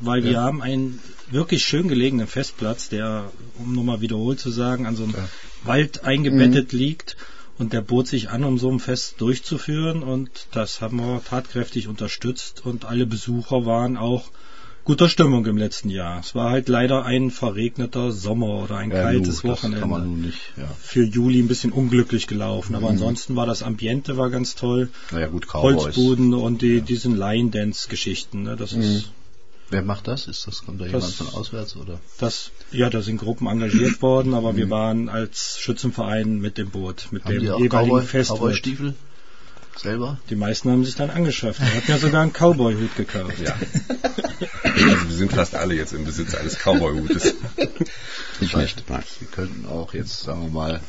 [0.00, 0.42] weil wir Ja.
[0.42, 5.14] haben einen wirklich schön gelegenen Festplatz, der, um nochmal wiederholt zu sagen, an so einem
[5.14, 5.28] Ja.
[5.64, 7.16] Wald eingebettet liegt.
[7.56, 10.02] Und der bot sich an, um so ein Fest durchzuführen.
[10.02, 12.66] Und das haben wir tatkräftig unterstützt.
[12.66, 14.30] Und alle Besucher waren auch
[14.84, 16.20] guter Stimmung im letzten Jahr.
[16.20, 19.90] Es war halt leider ein verregneter Sommer oder ein ja, kaltes nu, Wochenende Das kann
[19.90, 20.38] man nun nicht.
[20.56, 20.68] Ja.
[20.80, 22.72] für Juli ein bisschen unglücklich gelaufen.
[22.72, 22.76] Mhm.
[22.78, 24.90] Aber ansonsten war das Ambiente war ganz toll.
[25.10, 25.84] Naja gut, Cowboys.
[25.84, 28.42] Holzbuden und die, diesen Lion-Dance-Geschichten.
[28.42, 28.56] Ne?
[28.56, 29.10] Das ist
[29.70, 30.28] Wer macht das?
[30.28, 31.98] Ist das kommt da Das- jemand von auswärts oder?
[32.18, 37.08] das, ja, da sind Gruppen engagiert worden, aber wir waren als Schützenverein mit dem Boot,
[37.10, 37.28] mit Mhm.
[37.28, 38.38] Haben dem die auch jeweiligen Cowboy, Festwirt.
[38.40, 38.94] Cowboy-Stiefel
[39.78, 40.18] selber?
[40.30, 41.60] Die meisten haben sich dann angeschafft.
[41.60, 43.38] Wir hatten ja sogar einen Cowboy-Hut gekauft.
[43.44, 43.54] Ja.
[44.62, 47.34] Also wir sind fast alle jetzt im Besitz eines Cowboy-Hutes.
[48.40, 48.84] Ich nicht.
[49.18, 50.80] Sie könnten auch jetzt, sagen wir mal,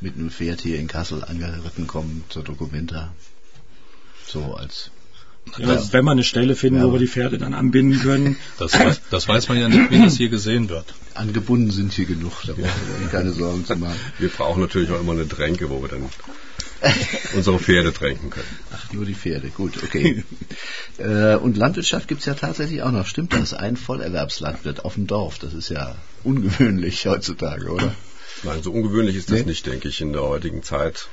[0.00, 3.12] mit einem Pferd hier in Kassel angeritten kommen zur Documenta.
[4.26, 4.90] So als
[5.58, 6.86] Ja, wenn wir eine Stelle finden, Ja.
[6.86, 8.36] wo wir die Pferde dann anbinden können.
[8.58, 10.94] Das weiß, das weiß man ja nicht, wie das hier gesehen wird.
[11.14, 13.96] angebunden sind hier genug, da brauchen wir keine Sorgen zu machen.
[14.18, 16.08] Wir brauchen natürlich auch immer eine Tränke, wo wir dann
[17.34, 18.46] unsere Pferde tränken können.
[18.72, 20.24] Ach, nur die Pferde, gut, okay.
[20.98, 23.06] äh, und Landwirtschaft gibt's ja tatsächlich auch noch.
[23.06, 23.54] Stimmt das?
[23.54, 27.94] Ein Vollerwerbslandwirt auf dem Dorf, das ist ja ungewöhnlich heutzutage, oder?
[28.42, 29.44] Nein, so ungewöhnlich ist das Nee.
[29.44, 31.08] nicht, denke ich, in der heutigen Zeit.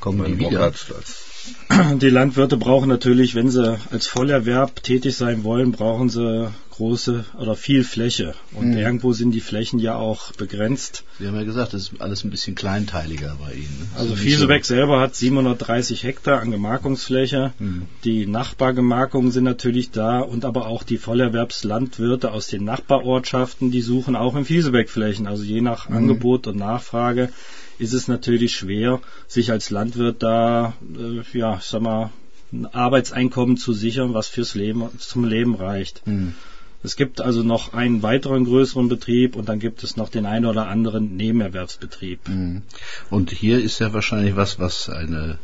[0.00, 0.50] Kommen die wieder?
[0.50, 1.27] Bockert als
[2.00, 7.56] Die Landwirte brauchen natürlich, wenn sie als Vollerwerb tätig sein wollen, brauchen sie große oder
[7.56, 8.34] viel Fläche.
[8.54, 8.76] Und Mhm.
[8.78, 11.02] irgendwo sind die Flächen ja auch begrenzt.
[11.18, 13.78] Sie haben ja gesagt, das ist alles ein bisschen kleinteiliger bei Ihnen.
[13.80, 13.98] ne?
[13.98, 17.52] Also nicht Fiesebeck selber hat 730 Hektar an Gemarkungsfläche.
[17.58, 17.82] Mhm.
[18.04, 24.14] Die Nachbargemarkungen sind natürlich da und aber auch die Vollerwerbslandwirte aus den Nachbarortschaften, die suchen
[24.16, 25.26] auch in Fiesebeck Flächen.
[25.26, 27.30] Also je nach Angebot und Nachfrage
[27.78, 32.10] ist es natürlich schwer, sich als Landwirt da, äh, ja, ich sag mal,
[32.52, 36.06] ein Arbeitseinkommen zu sichern, was fürs Leben, zum Leben reicht.
[36.06, 36.34] Mhm.
[36.82, 40.46] Es gibt also noch einen weiteren größeren Betrieb und dann gibt es noch den einen
[40.46, 42.28] oder anderen Nebenerwerbsbetrieb.
[42.28, 42.62] Mhm.
[43.10, 45.38] Und hier ist ja wahrscheinlich was, was eine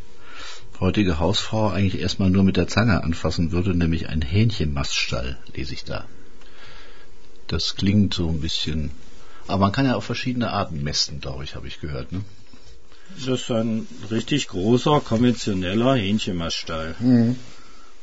[0.81, 5.85] heutige Hausfrau eigentlich erstmal nur mit der Zange anfassen würde, nämlich ein Hähnchenmaststall, lese ich
[5.85, 6.05] da.
[7.49, 8.91] Das klingt so ein bisschen.
[9.47, 12.13] Aber man kann ja auf verschiedene Arten mästen, glaube ich, habe ich gehört.
[12.13, 12.23] Ne?
[13.17, 16.95] Das ist ein richtig großer, konventioneller Hähnchenmaststall.
[16.99, 17.37] Mhm.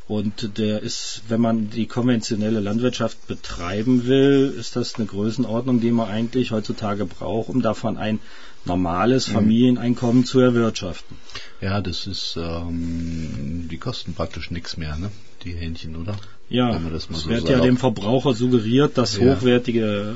[0.07, 5.91] Und der ist, wenn man die konventionelle Landwirtschaft betreiben will, ist das eine Größenordnung, die
[5.91, 8.19] man eigentlich heutzutage braucht, um davon ein
[8.65, 9.33] normales mhm.
[9.33, 11.17] Familieneinkommen zu erwirtschaften.
[11.61, 15.11] Ja, das ist, ähm, die kosten praktisch nichts mehr, ne?
[15.45, 16.17] Die Hähnchen, oder?
[16.49, 19.23] Ja, es so wird ja dem Verbraucher suggeriert, dass ja.
[19.23, 20.13] hochwertige,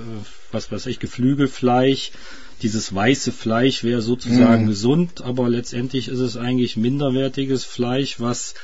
[0.55, 2.11] was weiß ich, Geflügelfleisch,
[2.61, 4.67] dieses weiße Fleisch wäre sozusagen mhm.
[4.67, 8.55] gesund, aber letztendlich ist es eigentlich minderwertiges Fleisch, was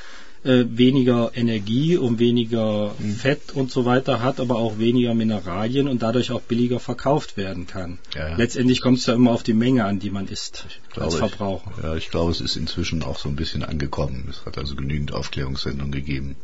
[0.44, 3.14] äh, weniger Energie und weniger mhm.
[3.14, 7.66] Fett und so weiter hat, aber auch weniger Mineralien und dadurch auch billiger verkauft werden
[7.66, 7.98] kann.
[8.14, 8.36] Ja, ja.
[8.36, 10.66] Letztendlich kommt es ja immer auf die Menge an, die man isst
[10.96, 11.70] als Verbraucher.
[11.76, 14.26] Ich, ja, ich glaube, es ist inzwischen auch so ein bisschen angekommen.
[14.30, 16.36] Es hat also genügend Aufklärungssendungen gegeben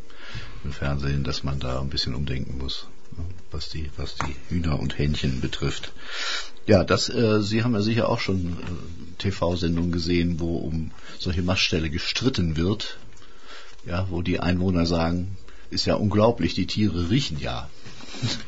[0.64, 2.86] im Fernsehen, dass man da ein bisschen umdenken muss,
[3.51, 5.93] was die, was die Hühner und Hähnchen betrifft.
[6.66, 11.43] Ja, das, äh, Sie haben ja sicher auch schon äh, TV-Sendungen gesehen, wo um solche
[11.43, 12.99] Mastställe gestritten wird,
[13.87, 15.37] ja, wo die Einwohner sagen,
[15.71, 17.69] ist ja unglaublich, die Tiere riechen ja.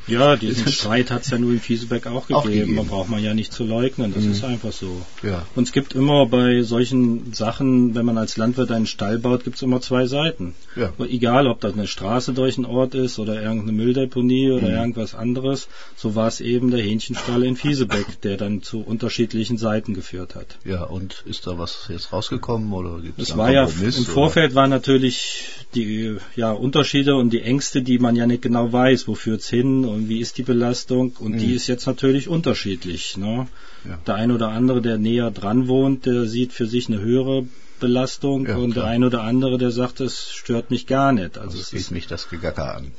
[0.06, 2.38] Ja, diesen Streit hat es ja nur in Fiesebeck auch gegeben.
[2.38, 2.74] Auch gegeben.
[2.74, 4.12] Man braucht man ja nicht zu leugnen.
[4.12, 4.32] Das mhm.
[4.32, 5.02] ist einfach so.
[5.22, 5.46] Ja.
[5.54, 9.56] Und es gibt immer bei solchen Sachen, wenn man als Landwirt einen Stall baut, gibt
[9.56, 10.54] es immer zwei Seiten.
[10.74, 10.92] Ja.
[11.04, 14.74] Egal, ob das eine Straße durch einen Ort ist oder irgendeine Mülldeponie oder mhm.
[14.74, 15.68] irgendwas anderes.
[15.96, 20.58] So war es eben der Hähnchenstall in Fiesebeck, der dann zu unterschiedlichen Seiten geführt hat.
[20.64, 24.70] Ja, und ist da was jetzt rausgekommen oder gibt es war ja im Vorfeld waren
[24.70, 25.44] natürlich
[25.74, 29.84] die ja, Unterschiede und die Ängste, die man ja nicht genau weiß, wofür es hin
[29.84, 31.38] und wie ist die Belastung und mhm.
[31.38, 33.16] die ist jetzt natürlich unterschiedlich.
[33.16, 33.48] Ne?
[33.84, 33.98] Ja.
[34.06, 37.46] Der eine oder andere, der näher dran wohnt, der sieht für sich eine höhere
[37.80, 38.84] Belastung ja, und klar.
[38.84, 41.38] der eine oder andere, der sagt, es stört mich gar nicht.
[41.38, 42.92] Also, also es geht mich das Gegacker an.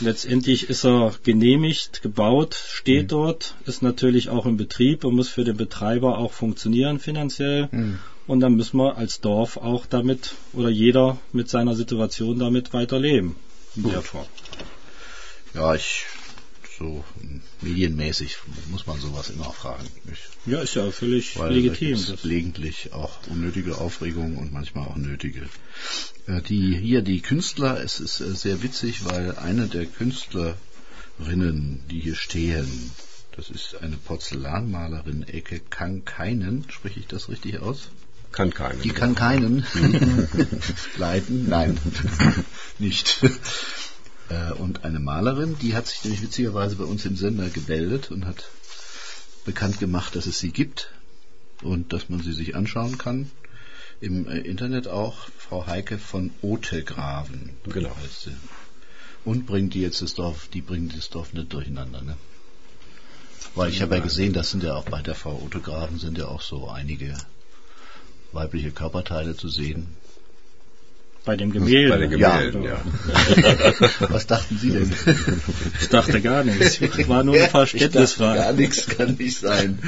[0.00, 3.08] Letztendlich ist er genehmigt, gebaut, steht mhm.
[3.08, 7.68] dort, ist natürlich auch im Betrieb und muss für den Betreiber auch funktionieren finanziell.
[7.70, 7.98] Mhm.
[8.26, 13.34] Und dann müssen wir als Dorf auch damit oder jeder mit seiner Situation damit weiterleben.
[13.76, 14.26] In der Form.
[15.54, 16.06] Ja, ich
[16.80, 17.04] so
[17.60, 18.38] medienmäßig
[18.70, 19.86] muss man sowas immer fragen.
[20.10, 22.02] Ich, ja, ist ja völlig legitim.
[22.06, 25.42] Das gelegentlich auch unnötige Aufregung und manchmal auch nötige.
[26.26, 32.00] Äh, die hier die Künstler, es ist äh, sehr witzig, weil eine der Künstlerinnen, die
[32.00, 32.90] hier stehen,
[33.36, 37.90] das ist eine Porzellanmalerin Ecke Kankeinen, spreche ich das richtig aus?
[38.32, 38.80] Kann keinen.
[38.80, 39.66] Die kann keinen
[40.96, 41.78] leiten, nein,
[42.78, 43.20] nicht.
[44.30, 48.24] Äh, und eine Malerin, die hat sich nämlich witzigerweise bei uns im Sender gemeldet und
[48.24, 48.44] hat
[49.44, 50.90] bekannt gemacht, dass es sie gibt
[51.62, 53.30] und dass man sie sich anschauen kann.
[54.00, 57.50] Im äh, Internet auch Frau Heike von Otegraven.
[57.64, 57.94] Genau.
[57.96, 58.36] Heißt sie.
[59.24, 62.16] Und bringt die jetzt das Dorf, die bringt das Dorf nicht durcheinander, ne?
[63.54, 66.28] Weil ich habe ja gesehen, das sind ja auch bei der Frau Otegraven sind ja
[66.28, 67.16] auch so einige
[68.32, 69.88] weibliche Körperteile zu sehen.
[71.24, 71.90] Bei dem Gemälde.
[71.90, 72.80] Bei den Gemälden, ja.
[73.36, 73.74] ja.
[74.08, 74.90] Was dachten Sie denn?
[75.80, 76.80] Ich dachte gar nichts.
[77.08, 78.40] War nur eine Verständnisfrage.
[78.40, 79.78] Gar nichts kann nicht sein.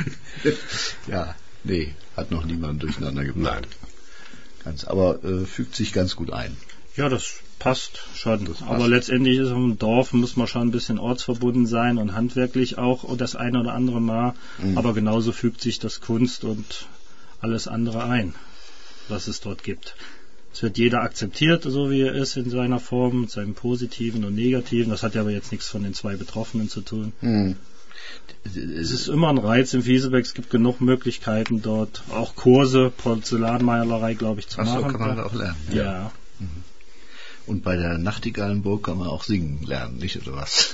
[1.07, 3.63] Ja, nee, hat noch niemand durcheinander gebracht.
[3.63, 3.93] Nein.
[4.65, 6.57] Ganz, aber äh, fügt sich ganz gut ein.
[6.97, 8.45] Ja, das passt schon.
[8.45, 8.71] Das passt.
[8.71, 13.17] Aber letztendlich ist im Dorf muss man schon ein bisschen ortsverbunden sein und handwerklich auch
[13.17, 14.35] das eine oder andere Mal.
[14.59, 14.77] Mhm.
[14.77, 16.87] Aber genauso fügt sich das Kunst und
[17.41, 18.35] alles andere ein,
[19.09, 19.97] was es dort gibt.
[20.53, 24.35] Es wird jeder akzeptiert, so wie er ist in seiner Form, mit seinem Positiven und
[24.35, 24.91] Negativen.
[24.91, 27.13] Das hat ja aber jetzt nichts von den zwei Betroffenen zu tun.
[27.21, 27.57] Hm.
[28.45, 30.25] Es ist immer ein Reiz im Fiesebeck.
[30.25, 34.93] Es gibt genug Möglichkeiten dort, auch Kurse, Porzellanmalerei, glaube ich, zu Ach machen.
[34.93, 35.57] So kann man auch lernen.
[35.73, 35.83] Ja.
[35.83, 36.13] ja.
[37.53, 40.73] Und bei der Nachtigallenburg kann man auch singen lernen, nicht oder was?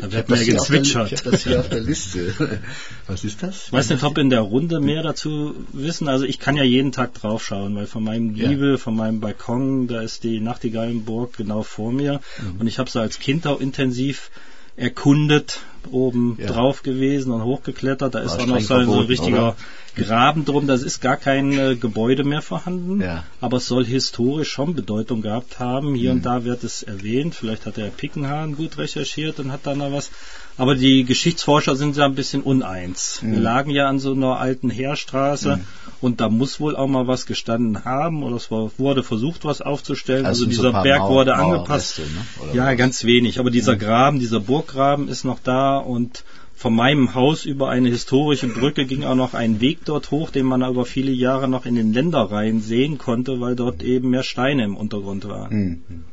[0.00, 1.12] da wird mehr gezwitschert.
[1.12, 2.34] Ich habe das hier auf der Liste.
[3.06, 3.66] Was ist das?
[3.66, 6.08] Ich weiß nicht, ob in der Runde mehr dazu wissen.
[6.08, 8.76] Also ich kann ja jeden Tag draufschauen, weil von meinem Giebel, ja.
[8.76, 12.20] von meinem Balkon, da ist die Nachtigallenburg genau vor mir.
[12.42, 12.60] Mhm.
[12.62, 14.32] Und ich habe sie als Kind auch intensiv
[14.74, 16.46] erkundet, oben Ja.
[16.46, 18.14] drauf gewesen und hochgeklettert.
[18.14, 19.56] Da ist War auch noch so ein verboten, richtiger oder?
[19.96, 20.66] Graben drum.
[20.66, 23.00] Das ist gar kein äh, Gebäude mehr vorhanden.
[23.00, 23.24] Ja.
[23.40, 25.94] Aber es soll historisch schon Bedeutung gehabt haben.
[25.94, 26.16] Hier Mhm.
[26.18, 27.34] und da wird es erwähnt.
[27.34, 30.10] Vielleicht hat der Pickenhahn gut recherchiert und hat da noch was.
[30.58, 33.20] Aber die Geschichtsforscher sind ja ein bisschen uneins.
[33.22, 33.32] Mhm.
[33.32, 35.60] Wir lagen ja an so einer alten Heerstraße
[36.02, 39.60] und da muss wohl auch mal was gestanden haben oder es war, wurde versucht, was
[39.62, 40.24] aufzustellen.
[40.26, 42.46] Also Also, so dieser paar Berg Mauer- wurde Mauerreste, angepasst.
[42.52, 42.56] ne?
[42.56, 42.76] Ja, was?
[42.78, 43.38] ganz wenig.
[43.38, 46.24] Aber dieser Graben, dieser Burggraben ist noch da und
[46.54, 50.46] von meinem Haus über eine historische Brücke ging auch noch ein Weg dort hoch, den
[50.46, 54.64] man über viele Jahre noch in den Ländereien sehen konnte, weil dort eben mehr Steine
[54.64, 55.54] im Untergrund waren.
[55.54, 56.04] Mhm.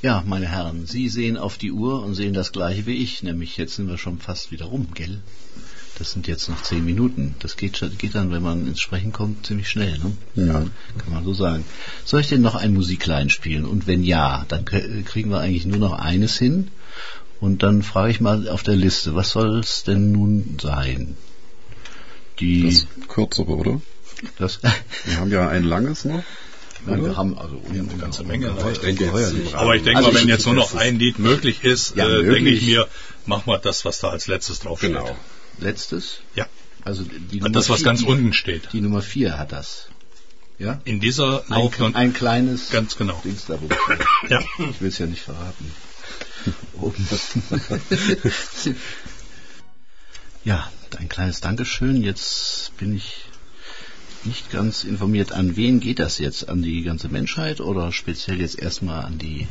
[0.00, 3.56] Ja, meine Herren, Sie sehen auf die Uhr und sehen das gleiche wie ich, nämlich
[3.56, 5.20] jetzt sind wir schon fast wieder rum, gell?
[5.98, 7.36] Das sind jetzt noch zehn Minuten.
[7.38, 10.46] Das geht, geht dann, wenn man ins Sprechen kommt, ziemlich schnell, ne?
[10.46, 10.66] Ja.
[10.98, 11.64] Kann man so sagen.
[12.04, 13.64] Soll ich denn noch ein Musiklein spielen?
[13.64, 16.68] Und wenn ja, dann krie- kriegen wir eigentlich nur noch eines hin.
[17.40, 21.16] Und dann frage ich mal auf der Liste, was soll es denn nun sein?
[22.40, 23.80] Die, Das kürzere, oder?
[24.38, 24.60] das,
[25.04, 26.22] Wir haben ja ein langes noch.
[26.86, 28.54] Nein, wir haben also eine ganze Menge.
[28.72, 31.64] Ich denke jetzt, Aber ich denke Also mal, wenn jetzt nur noch ein Lied möglich
[31.64, 32.86] ist, Ja, äh, denke ich mir,
[33.24, 34.90] machen wir das, was da als letztes draufsteht.
[34.90, 35.16] genau.
[35.58, 36.18] letztes.
[36.34, 36.46] Ja,
[36.84, 38.68] Also die Nummer das, was vier- ganz die, unten steht.
[38.74, 39.88] Die Nummer vier hat das.
[40.58, 40.80] Ja?
[40.84, 43.18] In dieser Ein, ein kleines Ganz genau.
[43.24, 43.68] Dings da, wo
[44.28, 44.40] Ja.
[44.70, 45.70] Ich will es ja nicht verraten.
[50.44, 52.02] Ja, ein kleines Dankeschön.
[52.02, 53.24] Jetzt bin ich
[54.24, 56.50] nicht ganz informiert, an wen geht das jetzt?
[56.50, 59.46] An die ganze Menschheit oder speziell jetzt erstmal an die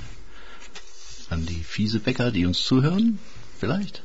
[1.29, 3.17] an die Fiesebäcker, die uns zuhören?
[3.59, 4.03] Vielleicht?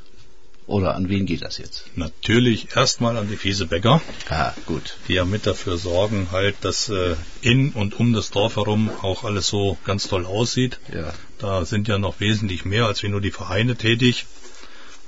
[0.69, 1.85] Oder an wen geht das jetzt?
[1.97, 4.99] Natürlich erstmal an die Fiesebäcker, Ah, gut.
[5.09, 9.25] die ja mit dafür sorgen, halt, dass äh, in und um das Dorf herum auch
[9.25, 10.79] alles so ganz toll aussieht.
[10.95, 11.15] Ja.
[11.39, 14.27] Da sind ja noch wesentlich mehr als wie nur die Vereine tätig.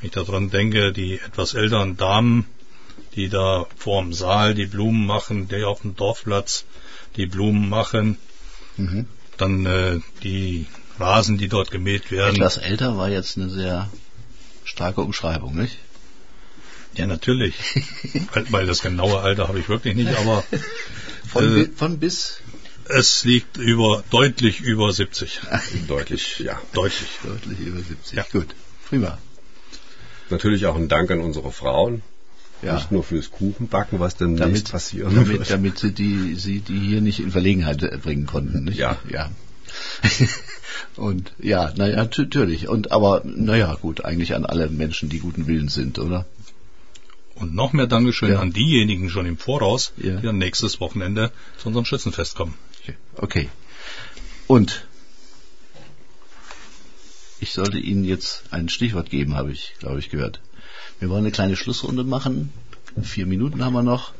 [0.00, 2.46] Wenn ich daran denke, die etwas älteren Damen,
[3.14, 6.64] die da vorm Saal die Blumen machen, die auf dem Dorfplatz
[7.16, 8.16] die Blumen machen,
[8.78, 9.06] Mhm.
[9.36, 10.64] dann äh, die
[10.98, 12.36] Rasen, die dort gemäht werden.
[12.36, 13.90] Etwas älter war jetzt eine sehr
[14.64, 15.78] starke Umschreibung, nicht?
[16.94, 17.54] Ja, natürlich.
[18.34, 20.44] weil, weil das genaue Alter habe ich wirklich nicht, aber
[21.28, 22.40] Von, Äh, bi- von bis
[22.92, 25.40] es liegt über deutlich über 70.
[25.88, 26.60] Deutlich, ja.
[26.72, 27.08] Deutlich.
[27.22, 28.12] deutlich über 70.
[28.14, 28.24] Ja.
[28.32, 28.48] Gut,
[28.88, 29.18] prima.
[30.28, 32.02] Natürlich auch ein Dank an unsere Frauen.
[32.62, 32.74] Ja.
[32.74, 35.50] Nicht nur fürs Kuchenbacken, was demnächst damit, passieren damit, wird.
[35.50, 38.64] damit sie die, sie die hier nicht in Verlegenheit bringen konnten.
[38.64, 38.76] Nicht?
[38.78, 38.98] Ja.
[39.08, 39.30] ja.
[40.96, 42.68] Und ja, naja, natürlich.
[42.68, 46.26] Und aber naja, gut, eigentlich an alle Menschen, die guten Willens sind, oder?
[47.34, 48.40] Und noch mehr Dankeschön Ja.
[48.40, 50.16] an diejenigen schon im Voraus, Ja.
[50.16, 52.54] die dann nächstes Wochenende zu unserem Schützenfest kommen.
[53.16, 53.48] Okay.
[54.46, 54.84] Und
[57.40, 60.40] ich sollte Ihnen jetzt ein Stichwort geben, habe ich, glaube ich, gehört.
[60.98, 62.52] Wir wollen eine kleine Schlussrunde machen.
[63.02, 64.12] Vier Minuten haben wir noch.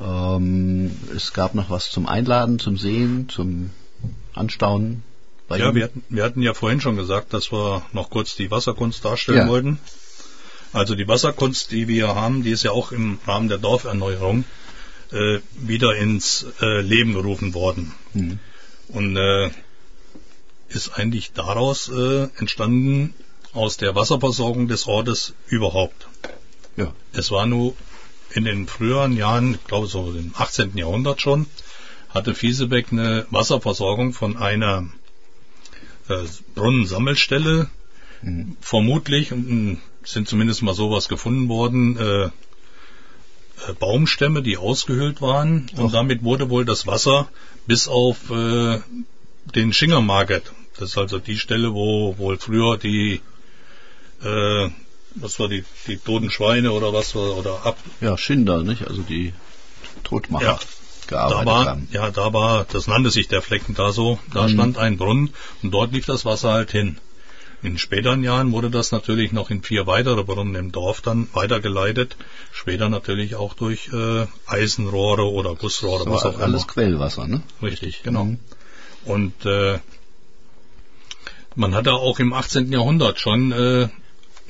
[0.00, 3.70] Ähm, es gab noch was zum Einladen, zum Sehen, zum
[4.34, 5.02] Anstaunen.
[5.48, 8.50] Bei Ja, wir hatten, wir hatten ja vorhin schon gesagt, dass wir noch kurz die
[8.50, 9.48] Wasserkunst darstellen Ja.
[9.48, 9.78] wollten.
[10.72, 14.44] Also die Wasserkunst, die wir haben, die ist ja auch im Rahmen der Dorferneuerung
[15.10, 17.92] äh, wieder ins äh, Leben gerufen worden.
[18.14, 18.38] Mhm.
[18.88, 19.50] Und äh,
[20.70, 23.14] ist eigentlich daraus äh, entstanden
[23.52, 26.06] aus der Wasserversorgung des Ortes überhaupt.
[26.76, 26.94] Ja.
[27.12, 27.74] Es war nur
[28.30, 30.76] in den früheren Jahren, ich glaube so im 18.
[30.78, 31.46] Jahrhundert schon,
[32.12, 34.88] hatte Fiesebeck eine Wasserversorgung von einer
[36.08, 37.70] äh, Brunnensammelstelle.
[38.22, 38.56] Mhm.
[38.60, 42.30] Vermutlich und, sind zumindest mal sowas gefunden worden, äh, äh,
[43.78, 45.70] Baumstämme, die ausgehöhlt waren.
[45.76, 47.28] Und damit wurde wohl das Wasser
[47.66, 48.80] bis auf äh,
[49.54, 50.52] den Schingermarket.
[50.78, 53.20] Das ist also die Stelle, wo wohl früher die
[54.22, 54.70] äh,
[55.14, 58.86] was war die, die toten Schweine oder was war, oder ab, Ja, Schinder, nicht?
[58.86, 59.32] Also die
[60.04, 60.58] Todmacher Ja.
[61.08, 61.88] Gearbeitet da war, haben.
[61.92, 64.48] ja, da war, das nannte sich der Flecken da so, da Mhm.
[64.52, 65.32] stand ein Brunnen
[65.62, 66.98] und dort lief das Wasser halt hin.
[67.64, 72.16] In späteren Jahren wurde das natürlich noch in vier weitere Brunnen im Dorf dann weitergeleitet.
[72.50, 76.72] Später natürlich auch durch äh, Eisenrohre oder Gussrohre, Das was war auch alles immer.
[76.72, 77.42] Quellwasser, ne?
[77.62, 78.24] Richtig, genau.
[78.24, 78.38] Mhm.
[79.04, 79.78] Und äh,
[81.54, 82.72] man hatte auch im 18.
[82.72, 83.88] Jahrhundert schon äh,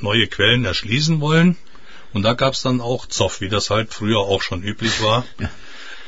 [0.01, 1.57] neue Quellen erschließen wollen.
[2.15, 5.25] Und da gab es dann auch Zoff, wie das halt früher auch schon üblich war.
[5.39, 5.51] Ja.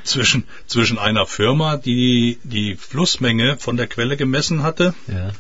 [0.05, 5.31] Zwischen, zwischen einer Firma, die die Flussmenge von der Quelle gemessen hatte, Ja.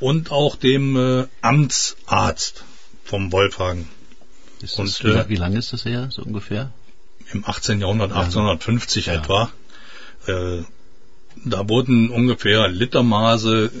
[0.00, 2.64] und auch dem äh, Amtsarzt
[3.04, 3.88] vom Wolfhagen.
[4.62, 6.70] Ist Und, das, wie, äh, wie lange ist das her, so ungefähr?
[7.32, 7.80] im 18.
[7.80, 9.14] Jahrhundert, 1850 Ja.
[9.14, 9.50] etwa.
[10.26, 10.62] Äh,
[11.44, 13.72] da wurden ungefähr Litermaße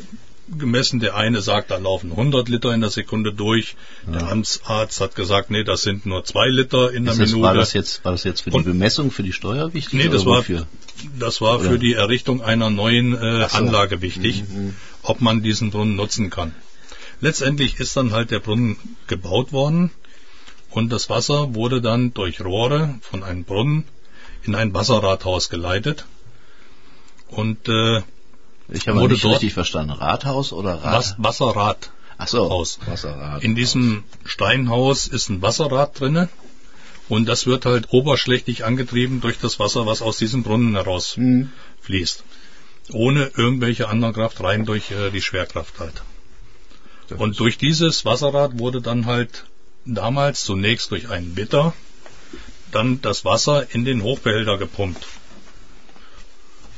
[0.58, 1.00] gemessen.
[1.00, 3.76] Der eine sagt, da laufen 100 Liter in der Sekunde durch.
[4.06, 7.42] Der Amtsarzt hat gesagt, nee, das sind nur zwei Liter in der das, Minute.
[7.42, 9.94] war, das jetzt, war das jetzt für die Und- Bemessung, für die Steuer wichtig?
[9.94, 10.44] Nee, das war,
[11.18, 11.70] das war Oder?
[11.70, 13.26] für die Errichtung einer neuen äh, so.
[13.60, 14.44] Mhm, Anlage wichtig,
[15.02, 16.54] ob man diesen Brunnen nutzen kann.
[17.20, 18.76] Letztendlich ist dann halt der Brunnen
[19.06, 19.90] gebaut worden
[20.70, 23.84] und das Wasser wurde dann durch Rohre von einem Brunnen
[24.42, 26.04] in ein Wasserrathaus geleitet.
[27.28, 28.02] Und äh,
[28.68, 29.92] Ich habe wurde nicht dort- richtig verstanden.
[29.92, 30.94] Rathaus oder Rat?
[30.94, 31.90] Was, Wasserrad.
[32.16, 32.78] Ach so, Haus.
[32.86, 33.42] Wasserrad.
[33.42, 36.28] In diesem Steinhaus ist ein Wasserrad drinne
[37.08, 41.50] und das wird halt oberschlächtig angetrieben durch das Wasser, was aus diesem Brunnen heraus Hm.
[41.82, 42.24] fließt.
[42.92, 46.02] Ohne irgendwelche andere Kraft, rein durch äh, die Schwerkraft halt.
[47.18, 49.44] Und durch dieses Wasserrad wurde dann halt
[49.84, 51.74] damals zunächst durch einen Witter
[52.72, 55.06] dann das Wasser in den Hochbehälter gepumpt.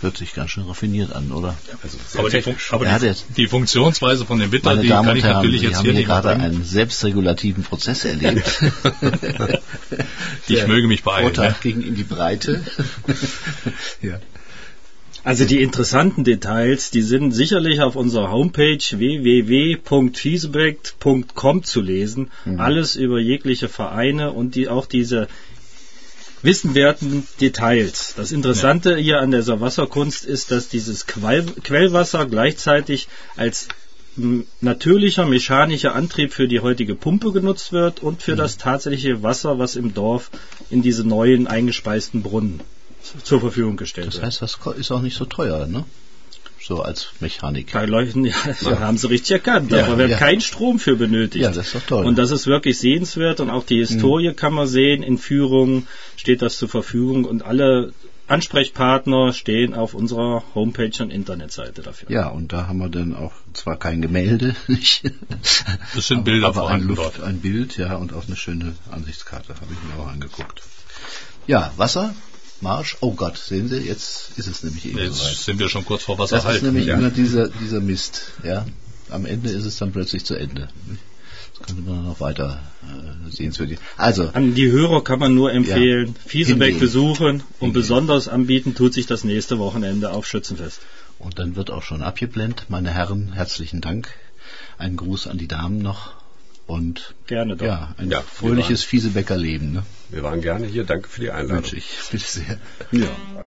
[0.03, 1.57] Hört sich ganz schön raffiniert an, oder?
[1.83, 5.17] Also Aber, die, aber Ja, die, die Funktionsweise von dem Witter, Meine die Damen kann
[5.17, 6.41] ich Herren, natürlich Sie jetzt haben hier hier nicht gerade bringen.
[6.43, 8.63] einen selbstregulativen Prozess erlebt.
[10.49, 11.35] Ich möge mich beeilen.
[11.35, 11.73] Vortrag Ne?
[11.73, 12.63] ging in die Breite.
[14.03, 14.21] ja.
[15.25, 22.31] Also die interessanten Details, die sind sicherlich auf unserer Homepage www.feesback.com zu lesen.
[22.59, 25.27] Alles über jegliche Vereine und die auch diese
[26.47, 28.15] wissenwerten Details.
[28.17, 33.69] Das Interessante hier an dieser Wasserkunst ist, dass dieses Quell Quellwasser gleichzeitig als
[34.63, 39.77] natürlicher mechanischer Antrieb für die heutige Pumpe genutzt wird und für das tatsächliche Wasser, was
[39.77, 40.31] im Dorf
[40.71, 42.61] in diese neuen eingespeisten Brunnen
[43.23, 44.25] zur Verfügung gestellt Das wird.
[44.25, 45.85] heißt, das ist auch nicht so teuer, ne?
[46.67, 47.73] So als Mechanik.
[47.73, 49.71] Bei Leuchten, ja, da haben sie richtig erkannt.
[49.71, 50.17] Ja, da wird ja.
[50.17, 51.45] kein Strom für benötigt.
[51.45, 52.05] Ja, das ist doch toll.
[52.05, 55.05] Und das ist wirklich sehenswert und auch die Historie kann man sehen.
[55.05, 55.87] In Führungen
[56.17, 57.93] steht das zur Verfügung und alle
[58.27, 62.11] Ansprechpartner stehen auf unserer Homepage und Internetseite dafür.
[62.11, 65.05] Ja, und da haben wir dann auch zwar kein Gemälde, nicht?
[65.97, 69.73] Es sind Bilder aber ein, Luft, ein Bild, ja, und auch eine schöne Ansichtskarte habe
[69.73, 70.63] ich mir auch angeguckt.
[71.47, 72.13] Ja, Wasser,
[72.61, 72.97] Marsch.
[73.01, 75.37] Oh Gott, sehen Sie, jetzt ist es nämlich eben Jetzt soweit.
[75.37, 76.63] sind wir schon kurz vor Das ist Wasserhalt.
[76.63, 76.97] nämlich ja.
[76.97, 78.67] immer dieser, dieser Mist, ja.
[79.11, 80.69] Am Ende ist es dann plötzlich zu Ende.
[81.59, 83.79] Das könnte man noch weiter äh, sehenswürdig.
[83.97, 86.81] Also, An die Hörer kann man nur empfehlen, Fiesebeck Hingehen.
[86.81, 87.73] besuchen und Hingehen.
[87.73, 90.81] besonders anbieten tut sich das nächste Wochenende auf Schützenfest.
[91.19, 92.67] und dann wird auch schon abgeblendet.
[92.69, 94.09] Meine Herren, herzlichen Dank.
[94.77, 96.11] Ein Gruß an die Damen noch.
[96.67, 97.65] Und Gerne doch.
[97.67, 99.85] ja, ein Ja, fröhliches Fiesebecker Leben, ne?
[100.11, 100.85] Wir waren gerne hier.
[100.85, 101.59] Danke für die Einladung.
[101.59, 101.89] Wünsche ich.
[102.11, 102.59] Bitte sehr.
[102.93, 103.45] Ja.